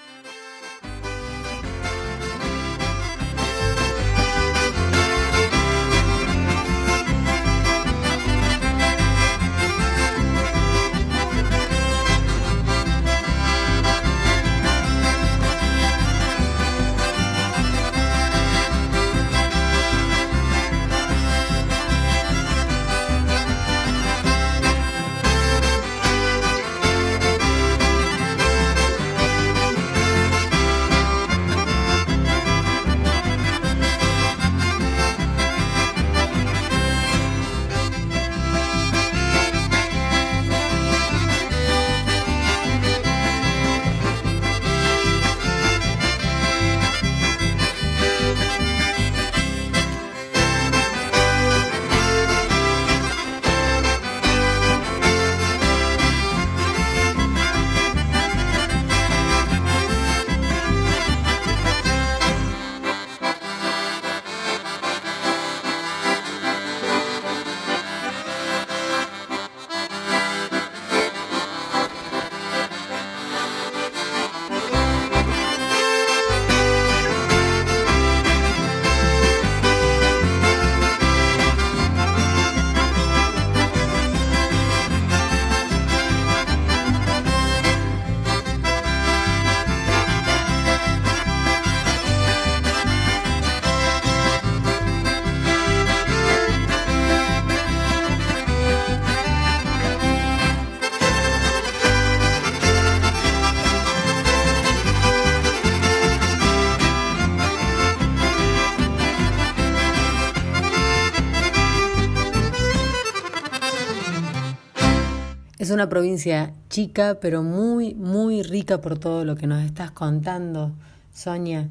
Provincia 116.06 116.54
chica, 116.70 117.18
pero 117.20 117.42
muy, 117.42 117.92
muy 117.94 118.44
rica 118.44 118.80
por 118.80 118.96
todo 118.96 119.24
lo 119.24 119.34
que 119.34 119.48
nos 119.48 119.64
estás 119.64 119.90
contando, 119.90 120.70
Sonia. 121.12 121.68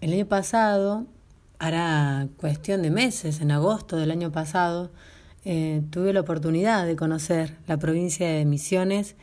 El 0.00 0.12
año 0.12 0.26
pasado, 0.26 1.06
hará 1.60 2.26
cuestión 2.36 2.82
de 2.82 2.90
meses, 2.90 3.40
en 3.40 3.52
agosto 3.52 3.96
del 3.96 4.10
año 4.10 4.32
pasado, 4.32 4.90
eh, 5.44 5.82
tuve 5.90 6.12
la 6.12 6.22
oportunidad 6.22 6.84
de 6.84 6.96
conocer 6.96 7.54
la 7.68 7.76
provincia 7.76 8.26
de 8.28 8.44
Misiones, 8.44 9.14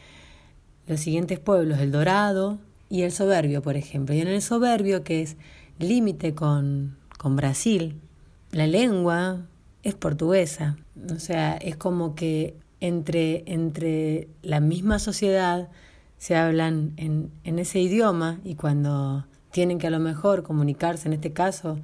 los 0.87 1.01
siguientes 1.01 1.39
pueblos, 1.39 1.79
El 1.79 1.91
Dorado 1.91 2.57
y 2.89 3.01
El 3.01 3.11
Soberbio, 3.11 3.61
por 3.61 3.75
ejemplo. 3.75 4.15
Y 4.15 4.21
en 4.21 4.29
El 4.29 4.41
Soberbio, 4.41 5.03
que 5.03 5.23
es 5.23 5.35
límite 5.77 6.33
con, 6.33 6.95
con 7.17 7.35
Brasil, 7.35 7.99
la 8.51 8.67
lengua 8.67 9.41
es 9.83 9.93
portuguesa. 9.93 10.77
O 11.13 11.19
sea, 11.19 11.57
es 11.57 11.75
como 11.75 12.15
que 12.15 12.55
entre, 12.83 13.45
entre 13.45 14.27
la 14.41 14.59
misma 14.59 14.99
sociedad 14.99 15.69
se 16.17 16.35
hablan 16.35 16.91
en, 16.97 17.31
en 17.45 17.57
ese 17.57 17.79
idioma 17.79 18.41
y 18.43 18.55
cuando 18.55 19.25
tienen 19.51 19.79
que 19.79 19.87
a 19.87 19.89
lo 19.89 19.99
mejor 19.99 20.43
comunicarse, 20.43 21.07
en 21.07 21.13
este 21.13 21.31
caso, 21.31 21.79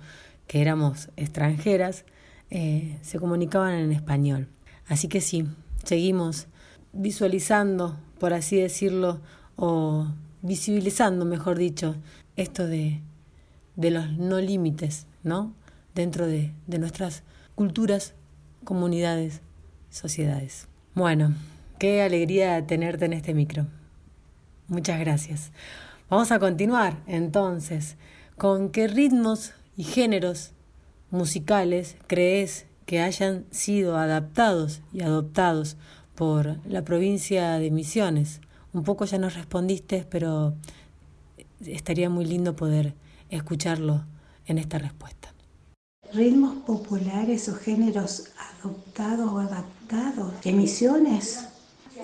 que 0.46 0.60
éramos 0.60 1.10
extranjeras, 1.16 2.04
eh, 2.50 2.98
se 3.02 3.18
comunicaban 3.18 3.76
en 3.76 3.94
español. 3.94 4.50
Así 4.90 5.08
que 5.08 5.22
sí, 5.22 5.48
seguimos 5.86 6.48
visualizando, 6.92 7.98
por 8.20 8.34
así 8.34 8.58
decirlo, 8.58 9.22
o 9.56 10.06
visibilizando, 10.42 11.24
mejor 11.24 11.58
dicho, 11.58 11.96
esto 12.36 12.68
de, 12.68 13.00
de 13.78 13.92
los 13.92 14.12
no 14.18 14.42
límites, 14.42 15.08
¿no? 15.24 15.54
Dentro 15.96 16.28
de, 16.28 16.52
de 16.68 16.78
nuestras 16.78 17.24
culturas, 17.56 18.16
comunidades, 18.66 19.40
sociedades. 19.90 20.69
Bueno, 21.00 21.34
qué 21.78 22.02
alegría 22.02 22.68
tenerte 22.68 23.06
en 23.06 23.14
este 23.14 23.34
micro. 23.34 23.68
Muchas 24.68 25.00
gracias. 25.00 25.54
Vamos 26.10 26.30
a 26.34 26.40
continuar 26.40 26.98
entonces. 27.08 27.96
¿Con 28.38 28.70
qué 28.70 28.90
ritmos 28.90 29.54
y 29.78 29.86
géneros 29.86 30.52
musicales 31.10 31.96
crees 32.08 32.66
que 32.86 33.00
hayan 33.00 33.46
sido 33.50 33.96
adaptados 33.96 34.82
y 34.92 35.02
adoptados 35.02 35.78
por 36.16 36.58
la 36.68 36.84
provincia 36.84 37.54
de 37.60 37.72
Misiones? 37.72 38.42
Un 38.74 38.84
poco 38.84 39.06
ya 39.06 39.20
nos 39.20 39.36
respondiste, 39.36 40.06
pero 40.10 40.54
estaría 41.62 42.10
muy 42.10 42.26
lindo 42.26 42.58
poder 42.58 42.94
escucharlo 43.30 44.04
en 44.48 44.58
esta 44.58 44.80
respuesta. 44.80 45.34
Ritmos 46.12 46.58
populares 46.66 47.48
o 47.48 47.56
géneros 47.56 48.34
adoptados 48.38 49.32
o 49.32 49.40
adaptados. 49.40 49.79
Emisiones. 50.44 51.48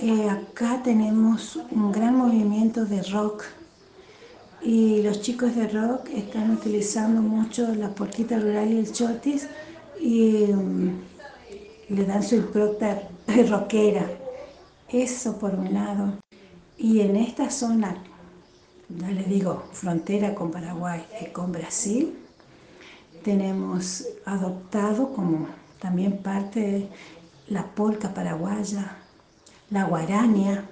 Eh, 0.02 0.28
acá 0.28 0.82
tenemos 0.84 1.56
un 1.70 1.92
gran 1.92 2.16
movimiento 2.16 2.86
de 2.86 3.04
rock 3.04 3.44
y 4.62 5.04
los 5.04 5.22
chicos 5.22 5.56
de 5.56 5.68
rock 5.68 6.10
están 6.10 6.50
utilizando 6.52 7.22
mucho 7.22 7.76
la 7.76 7.90
porquita 7.90 8.40
rural 8.40 8.74
y 8.74 8.80
el 8.80 8.92
chotis 8.92 9.48
y 10.02 10.46
um, 10.46 10.94
le 11.90 12.06
dan 12.06 12.24
su 12.24 12.36
impronta 12.36 13.04
rockera. 13.50 14.10
Eso 14.90 15.38
por 15.38 15.54
un 15.54 15.72
lado. 15.74 16.14
Y 16.78 17.02
en 17.02 17.16
esta 17.16 17.52
zona, 17.52 17.98
ya 18.90 19.12
les 19.12 19.30
digo, 19.30 19.64
frontera 19.74 20.34
con 20.34 20.50
Paraguay 20.50 21.04
y 21.22 21.26
con 21.28 21.52
Brasil, 21.52 22.18
tenemos 23.24 24.08
adoptado 24.26 25.14
como 25.14 25.48
también 25.80 26.18
parte 26.18 26.90
la 27.50 27.64
polca 27.64 28.14
paraguaya, 28.14 28.98
la 29.70 29.84
guarania. 29.86 30.66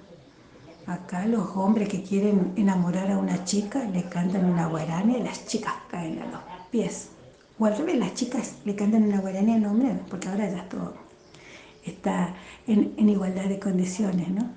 Acá 0.85 1.25
los 1.25 1.55
hombres 1.55 1.87
que 1.87 2.03
quieren 2.03 2.53
enamorar 2.57 3.11
a 3.11 3.17
una 3.17 3.45
chica 3.45 3.85
le 3.85 4.03
cantan 4.09 4.45
una 4.45 4.67
guarania 4.67 5.19
y 5.19 5.23
las 5.23 5.45
chicas 5.45 5.73
caen 5.89 6.21
a 6.21 6.25
los 6.25 6.41
pies. 6.71 7.09
O 7.59 7.65
al 7.65 7.77
revés, 7.77 7.97
las 7.97 8.13
chicas 8.15 8.55
le 8.65 8.75
cantan 8.75 9.03
una 9.03 9.21
guarania 9.21 9.55
al 9.55 9.65
hombre, 9.65 9.99
porque 10.09 10.27
ahora 10.27 10.49
ya 10.49 10.67
todo 10.67 10.93
está 11.85 12.33
en, 12.67 12.93
en 12.97 13.09
igualdad 13.09 13.45
de 13.45 13.59
condiciones, 13.59 14.29
¿no? 14.29 14.49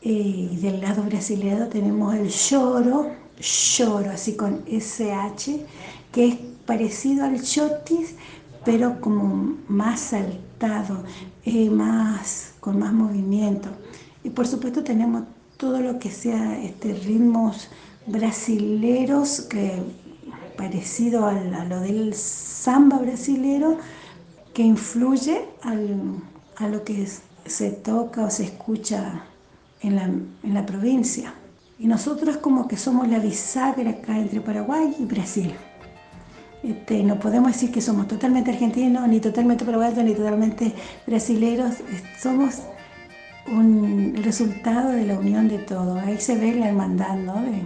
Y 0.00 0.56
del 0.56 0.80
lado 0.80 1.04
brasileño 1.04 1.68
tenemos 1.68 2.14
el 2.14 2.28
lloro, 2.28 3.12
lloro, 3.38 4.10
así 4.10 4.34
con 4.34 4.62
SH, 4.66 5.64
que 6.10 6.28
es 6.28 6.36
parecido 6.66 7.24
al 7.24 7.40
chotis, 7.42 8.16
pero 8.64 9.00
como 9.00 9.56
más 9.68 10.00
saltado, 10.00 11.04
eh, 11.44 11.70
más, 11.70 12.54
con 12.60 12.78
más 12.78 12.92
movimiento. 12.92 13.68
Y 14.24 14.30
por 14.30 14.46
supuesto 14.46 14.84
tenemos 14.84 15.24
todo 15.56 15.80
lo 15.80 15.98
que 15.98 16.10
sea 16.10 16.62
este, 16.62 16.94
ritmos 16.94 17.68
brasileros, 18.06 19.42
que, 19.42 19.82
parecido 20.56 21.26
a 21.26 21.32
lo 21.64 21.80
del 21.80 22.14
samba 22.14 22.98
brasilero, 22.98 23.78
que 24.54 24.62
influye 24.62 25.44
a 25.62 26.68
lo 26.68 26.84
que 26.84 27.08
se 27.46 27.70
toca 27.70 28.24
o 28.24 28.30
se 28.30 28.44
escucha 28.44 29.24
en 29.80 29.96
la, 29.96 30.04
en 30.04 30.54
la 30.54 30.66
provincia. 30.66 31.34
Y 31.78 31.86
nosotros 31.86 32.36
como 32.36 32.68
que 32.68 32.76
somos 32.76 33.08
la 33.08 33.18
bisagra 33.18 33.90
acá 33.90 34.18
entre 34.18 34.40
Paraguay 34.40 34.94
y 34.98 35.04
Brasil. 35.04 35.52
Este, 36.62 37.02
no 37.02 37.18
podemos 37.18 37.52
decir 37.52 37.72
que 37.72 37.80
somos 37.80 38.06
totalmente 38.06 38.52
argentinos, 38.52 39.08
ni 39.08 39.18
totalmente 39.18 39.64
paraguayos, 39.64 40.04
ni 40.04 40.14
totalmente 40.14 40.72
brasileros. 41.06 41.74
Somos 42.20 42.62
un 43.48 44.14
resultado 44.22 44.90
de 44.90 45.06
la 45.06 45.18
unión 45.18 45.48
de 45.48 45.58
todo. 45.58 45.98
Ahí 45.98 46.18
se 46.18 46.36
ve 46.36 46.54
la 46.54 46.68
hermandad, 46.68 47.16
¿no? 47.16 47.42
De, 47.42 47.64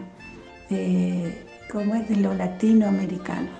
de, 0.70 1.46
¿cómo 1.70 1.94
es? 1.94 2.08
de 2.08 2.16
lo 2.16 2.32
latinoamericano. 2.32 3.50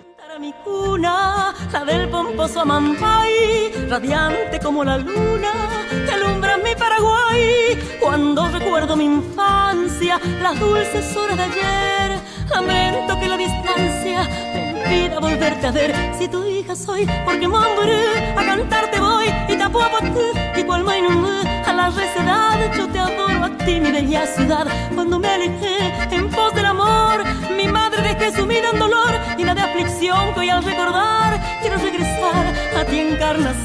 mi 0.40 0.54
cuna, 0.64 1.54
la 1.72 1.84
del 1.84 2.08
pomposo 2.08 2.60
Amampay, 2.60 3.88
radiante 3.88 4.58
como 4.60 4.84
la 4.84 4.96
luna, 4.96 5.52
que 5.90 6.12
alumbra 6.12 6.56
mi 6.56 6.74
Paraguay. 6.74 7.78
Cuando 8.00 8.48
recuerdo 8.48 8.96
mi 8.96 9.04
infancia, 9.04 10.18
las 10.42 10.58
dulces 10.58 11.14
horas 11.14 11.36
de 11.36 11.42
ayer, 11.42 12.20
lamento 12.50 13.18
que 13.18 13.28
la 13.28 13.36
distancia 13.36 14.65
vida 14.88 15.18
volverte 15.20 15.66
a 15.66 15.70
ver. 15.70 15.94
Si 16.18 16.28
tu 16.28 16.44
hija 16.44 16.74
soy, 16.74 17.06
porque 17.24 17.48
mambré, 17.48 18.32
a 18.36 18.44
cantarte 18.44 19.00
voy 19.00 19.26
y 19.48 19.56
tapo 19.56 19.82
a 19.82 20.00
ti, 20.00 20.60
igual 20.60 20.84
a 20.88 21.72
la 21.72 21.90
recedad. 21.90 22.72
Yo 22.76 22.88
te 22.88 22.98
adoro 22.98 23.44
a 23.44 23.50
ti, 23.58 23.80
mi 23.80 23.90
bella 23.90 24.26
ciudad. 24.26 24.66
Cuando 24.94 25.18
me 25.18 25.28
alejé 25.28 25.78
en 26.10 26.30
pos 26.30 26.54
del 26.54 26.66
amor, 26.66 27.24
mi 27.56 27.68
madre 27.68 28.02
dejé 28.02 28.36
sumida 28.36 28.70
en 28.72 28.78
dolor 28.78 29.12
y 29.38 29.44
la 29.44 29.54
de 29.54 29.60
aflicción 29.62 30.34
que 30.34 30.40
hoy 30.40 30.50
al 30.50 30.62
recordar 30.62 31.40
quiero 31.60 31.76
regresar 31.78 32.46
a 32.78 32.84
ti 32.84 33.00
encarnación. 33.00 33.56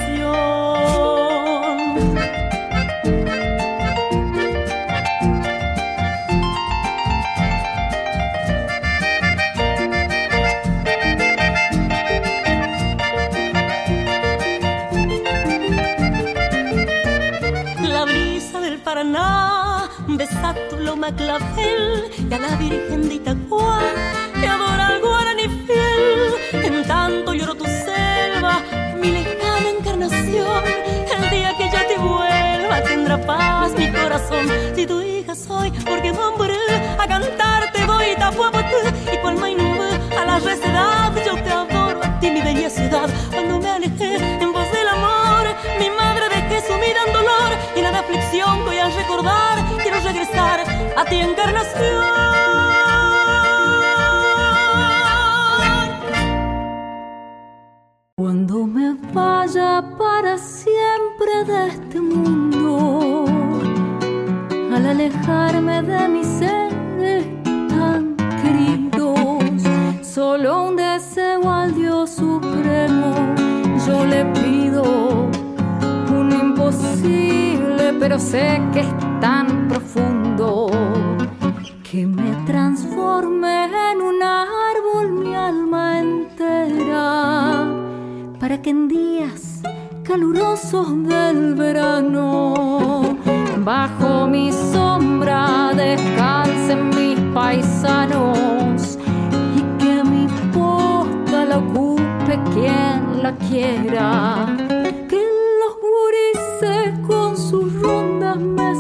Besa 20.22 20.54
tu 20.70 20.78
loma 20.78 21.10
clavel 21.16 21.84
y 22.30 22.34
a 22.34 22.38
la 22.38 22.56
Virgen 22.56 23.10
de 23.10 23.16
Itacuá, 23.16 23.80
que 24.40 24.48
adora 24.48 24.88
al 24.92 25.02
guaraní 25.02 25.48
fiel. 25.66 26.24
En 26.68 26.76
tanto 26.86 27.34
lloro 27.34 27.56
tu 27.56 27.66
selva, 27.66 28.54
mi 29.02 29.10
lejana 29.18 29.70
encarnación. 29.76 30.64
El 31.16 31.24
día 31.32 31.50
que 31.58 31.66
ya 31.74 31.82
te 31.90 31.98
vuelva 31.98 32.76
tendrá 32.84 33.18
paz 33.26 33.72
mi 33.80 33.88
corazón. 33.92 34.46
Si 34.76 34.86
tu 34.86 35.02
hija 35.02 35.34
soy, 35.34 35.72
porque 35.90 36.14
mamboré, 36.14 36.66
a 37.04 37.06
cantarte 37.08 37.84
voy 37.86 38.16
tapuapatú 38.20 38.80
y 39.12 39.18
cual 39.22 39.38
mainumbe, 39.38 39.90
a 40.20 40.24
la 40.30 40.38
recedad 40.38 41.12
yo 41.26 41.34
te 41.46 41.52
adoro 41.62 42.00
a 42.04 42.20
ti 42.20 42.30
mi 42.30 42.42
bella 42.42 42.70
ciudad. 42.70 43.10
Ti 51.12 51.17
encarnación. 51.19 52.04
Cuando 58.15 58.65
me 58.65 58.95
vaya 59.13 59.84
para 59.97 60.38
siempre 60.38 61.34
de 61.52 61.67
este 61.67 62.00
mundo, 62.00 63.26
al 64.74 64.86
alejarme 64.93 65.82
de 65.82 66.08
mis 66.08 66.28
seres 66.28 67.26
tan 67.43 68.15
queridos, 68.41 69.62
solo 70.02 70.67
un 70.69 70.76
deseo 70.78 71.52
al 71.52 71.76
Dios 71.76 72.12
Supremo 72.12 73.13
yo 73.86 74.06
le 74.06 74.24
pido 74.39 74.84
un 76.17 76.32
imposible, 76.32 77.93
pero 78.00 78.17
sé 78.19 78.62
que 78.74 79.01
que 88.62 88.69
en 88.69 88.88
días 88.88 89.62
calurosos 90.04 90.88
del 91.08 91.56
verano, 91.56 93.17
bajo 93.60 94.28
mi 94.28 94.52
sombra 94.52 95.71
descalcen 95.76 96.89
mis 96.89 97.19
paisanos. 97.34 98.97
Y 99.56 99.62
que 99.80 100.04
mi 100.04 100.28
posta 100.54 101.45
la 101.45 101.58
ocupe 101.58 102.39
quien 102.54 103.24
la 103.24 103.34
quiera, 103.50 104.45
que 105.10 105.24
los 105.62 105.74
gurises 105.88 107.00
con 107.08 107.38
sus 107.38 107.74
rondas 107.82 108.38
me 108.38 108.74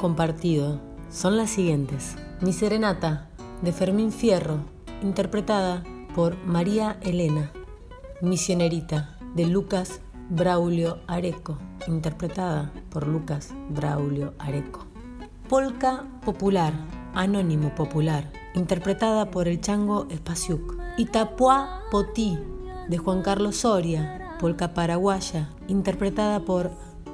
compartido 0.00 0.80
son 1.10 1.36
las 1.36 1.50
siguientes. 1.50 2.16
Mi 2.40 2.54
Serenata, 2.54 3.28
de 3.60 3.70
Fermín 3.70 4.12
Fierro, 4.12 4.60
interpretada 5.02 5.84
por 6.14 6.42
María 6.46 6.98
Elena. 7.02 7.52
Misionerita, 8.22 9.18
de 9.34 9.46
Lucas 9.46 10.00
Braulio 10.30 11.00
Areco, 11.06 11.58
interpretada 11.86 12.72
por 12.90 13.06
Lucas 13.06 13.50
Braulio 13.68 14.32
Areco. 14.38 14.86
Polka 15.48 16.04
Popular, 16.24 16.72
Anónimo 17.14 17.74
Popular, 17.74 18.30
interpretada 18.54 19.30
por 19.30 19.48
el 19.48 19.60
Chango 19.60 20.06
Espaciuc. 20.08 20.78
Itapuá 20.96 21.82
Potí, 21.90 22.38
de 22.88 22.98
Juan 22.98 23.22
Carlos 23.22 23.56
Soria, 23.56 24.36
Polka 24.40 24.72
Paraguaya, 24.72 25.50
interpretada 25.68 26.40
por 26.40 26.70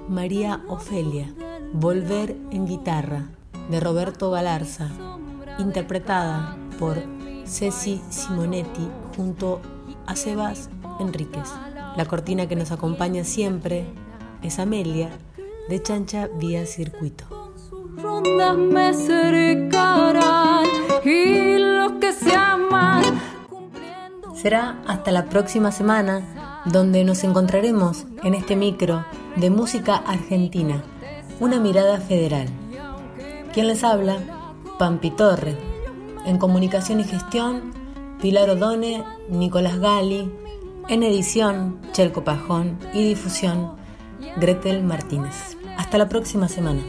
María 0.09 0.63
Ofelia, 0.69 1.35
Volver 1.79 2.35
en 2.53 2.67
guitarra, 2.67 3.27
de 3.69 3.81
Roberto 3.81 4.31
Galarza, 4.31 4.89
interpretada 5.59 6.57
por 6.79 6.97
Ceci 7.45 8.01
Simonetti 8.09 8.89
junto 9.15 9.61
a 10.07 10.17
Sebas 10.17 10.71
Enríquez. 11.01 11.51
La 11.99 12.07
cortina 12.07 12.49
que 12.49 12.57
nos 12.57 12.73
acompaña 12.73 13.25
siempre 13.25 13.85
es 14.43 14.59
Amelia, 14.59 15.11
de 15.69 15.83
Chancha 15.83 16.31
Vía 16.39 16.65
Circuito. 16.65 17.53
rondas 17.99 18.57
me 18.57 18.95
cercarán 18.95 20.65
y 21.05 21.59
los 21.59 21.93
que 22.01 22.13
se 22.15 22.35
aman 22.35 23.05
cumpliendo 23.51 24.35
Será 24.35 24.81
hasta 24.87 25.13
la 25.13 25.27
próxima 25.27 25.71
semana 25.73 26.63
donde 26.65 27.05
nos 27.05 27.23
encontraremos 27.23 28.07
en 28.25 28.35
este 28.35 28.57
micro 28.57 29.05
de 29.37 29.51
música 29.51 29.97
argentina, 29.97 30.83
una 31.41 31.61
mirada 31.61 32.01
federal. 32.01 32.49
¿Quién 33.53 33.69
les 33.69 33.85
habla? 33.85 34.19
Pampi 34.79 35.11
Torre. 35.11 35.57
En 36.25 36.39
comunicación 36.39 37.01
y 37.01 37.05
gestión, 37.05 37.73
Pilar 38.21 38.51
Odone, 38.51 39.05
Nicolás 39.29 39.79
Gali. 39.79 40.31
En 40.89 41.03
edición, 41.03 41.81
Chelco 41.93 42.25
Pajón. 42.25 42.79
Y 42.93 43.09
difusión, 43.09 43.73
Gretel 44.37 44.83
Martínez. 44.83 45.57
Hasta 45.77 45.99
la 45.99 46.09
próxima 46.09 46.49
semana. 46.49 46.83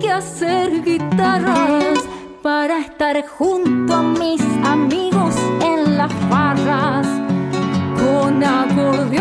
que 0.00 0.10
hacer 0.10 0.82
guitarras 0.82 1.98
para 2.42 2.80
estar 2.80 3.22
junto 3.26 3.94
a 3.94 4.02
mis 4.02 4.40
amigos 4.64 5.34
en 5.62 5.98
las 5.98 6.30
barras 6.30 7.06
con 7.98 8.42
y. 8.42 9.20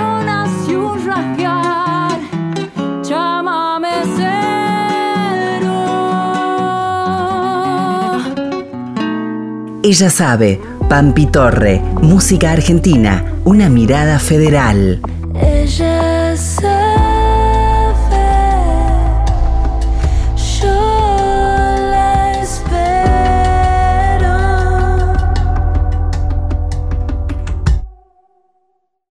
Ella 9.90 10.12
sabe, 10.12 10.62
Pampi 10.88 11.26
Torre, 11.26 11.82
música 12.04 12.52
argentina, 12.52 13.26
una 13.44 13.70
mirada 13.70 14.20
federal. 14.20 15.02
Ella 15.34 16.38
sabe. 16.38 16.99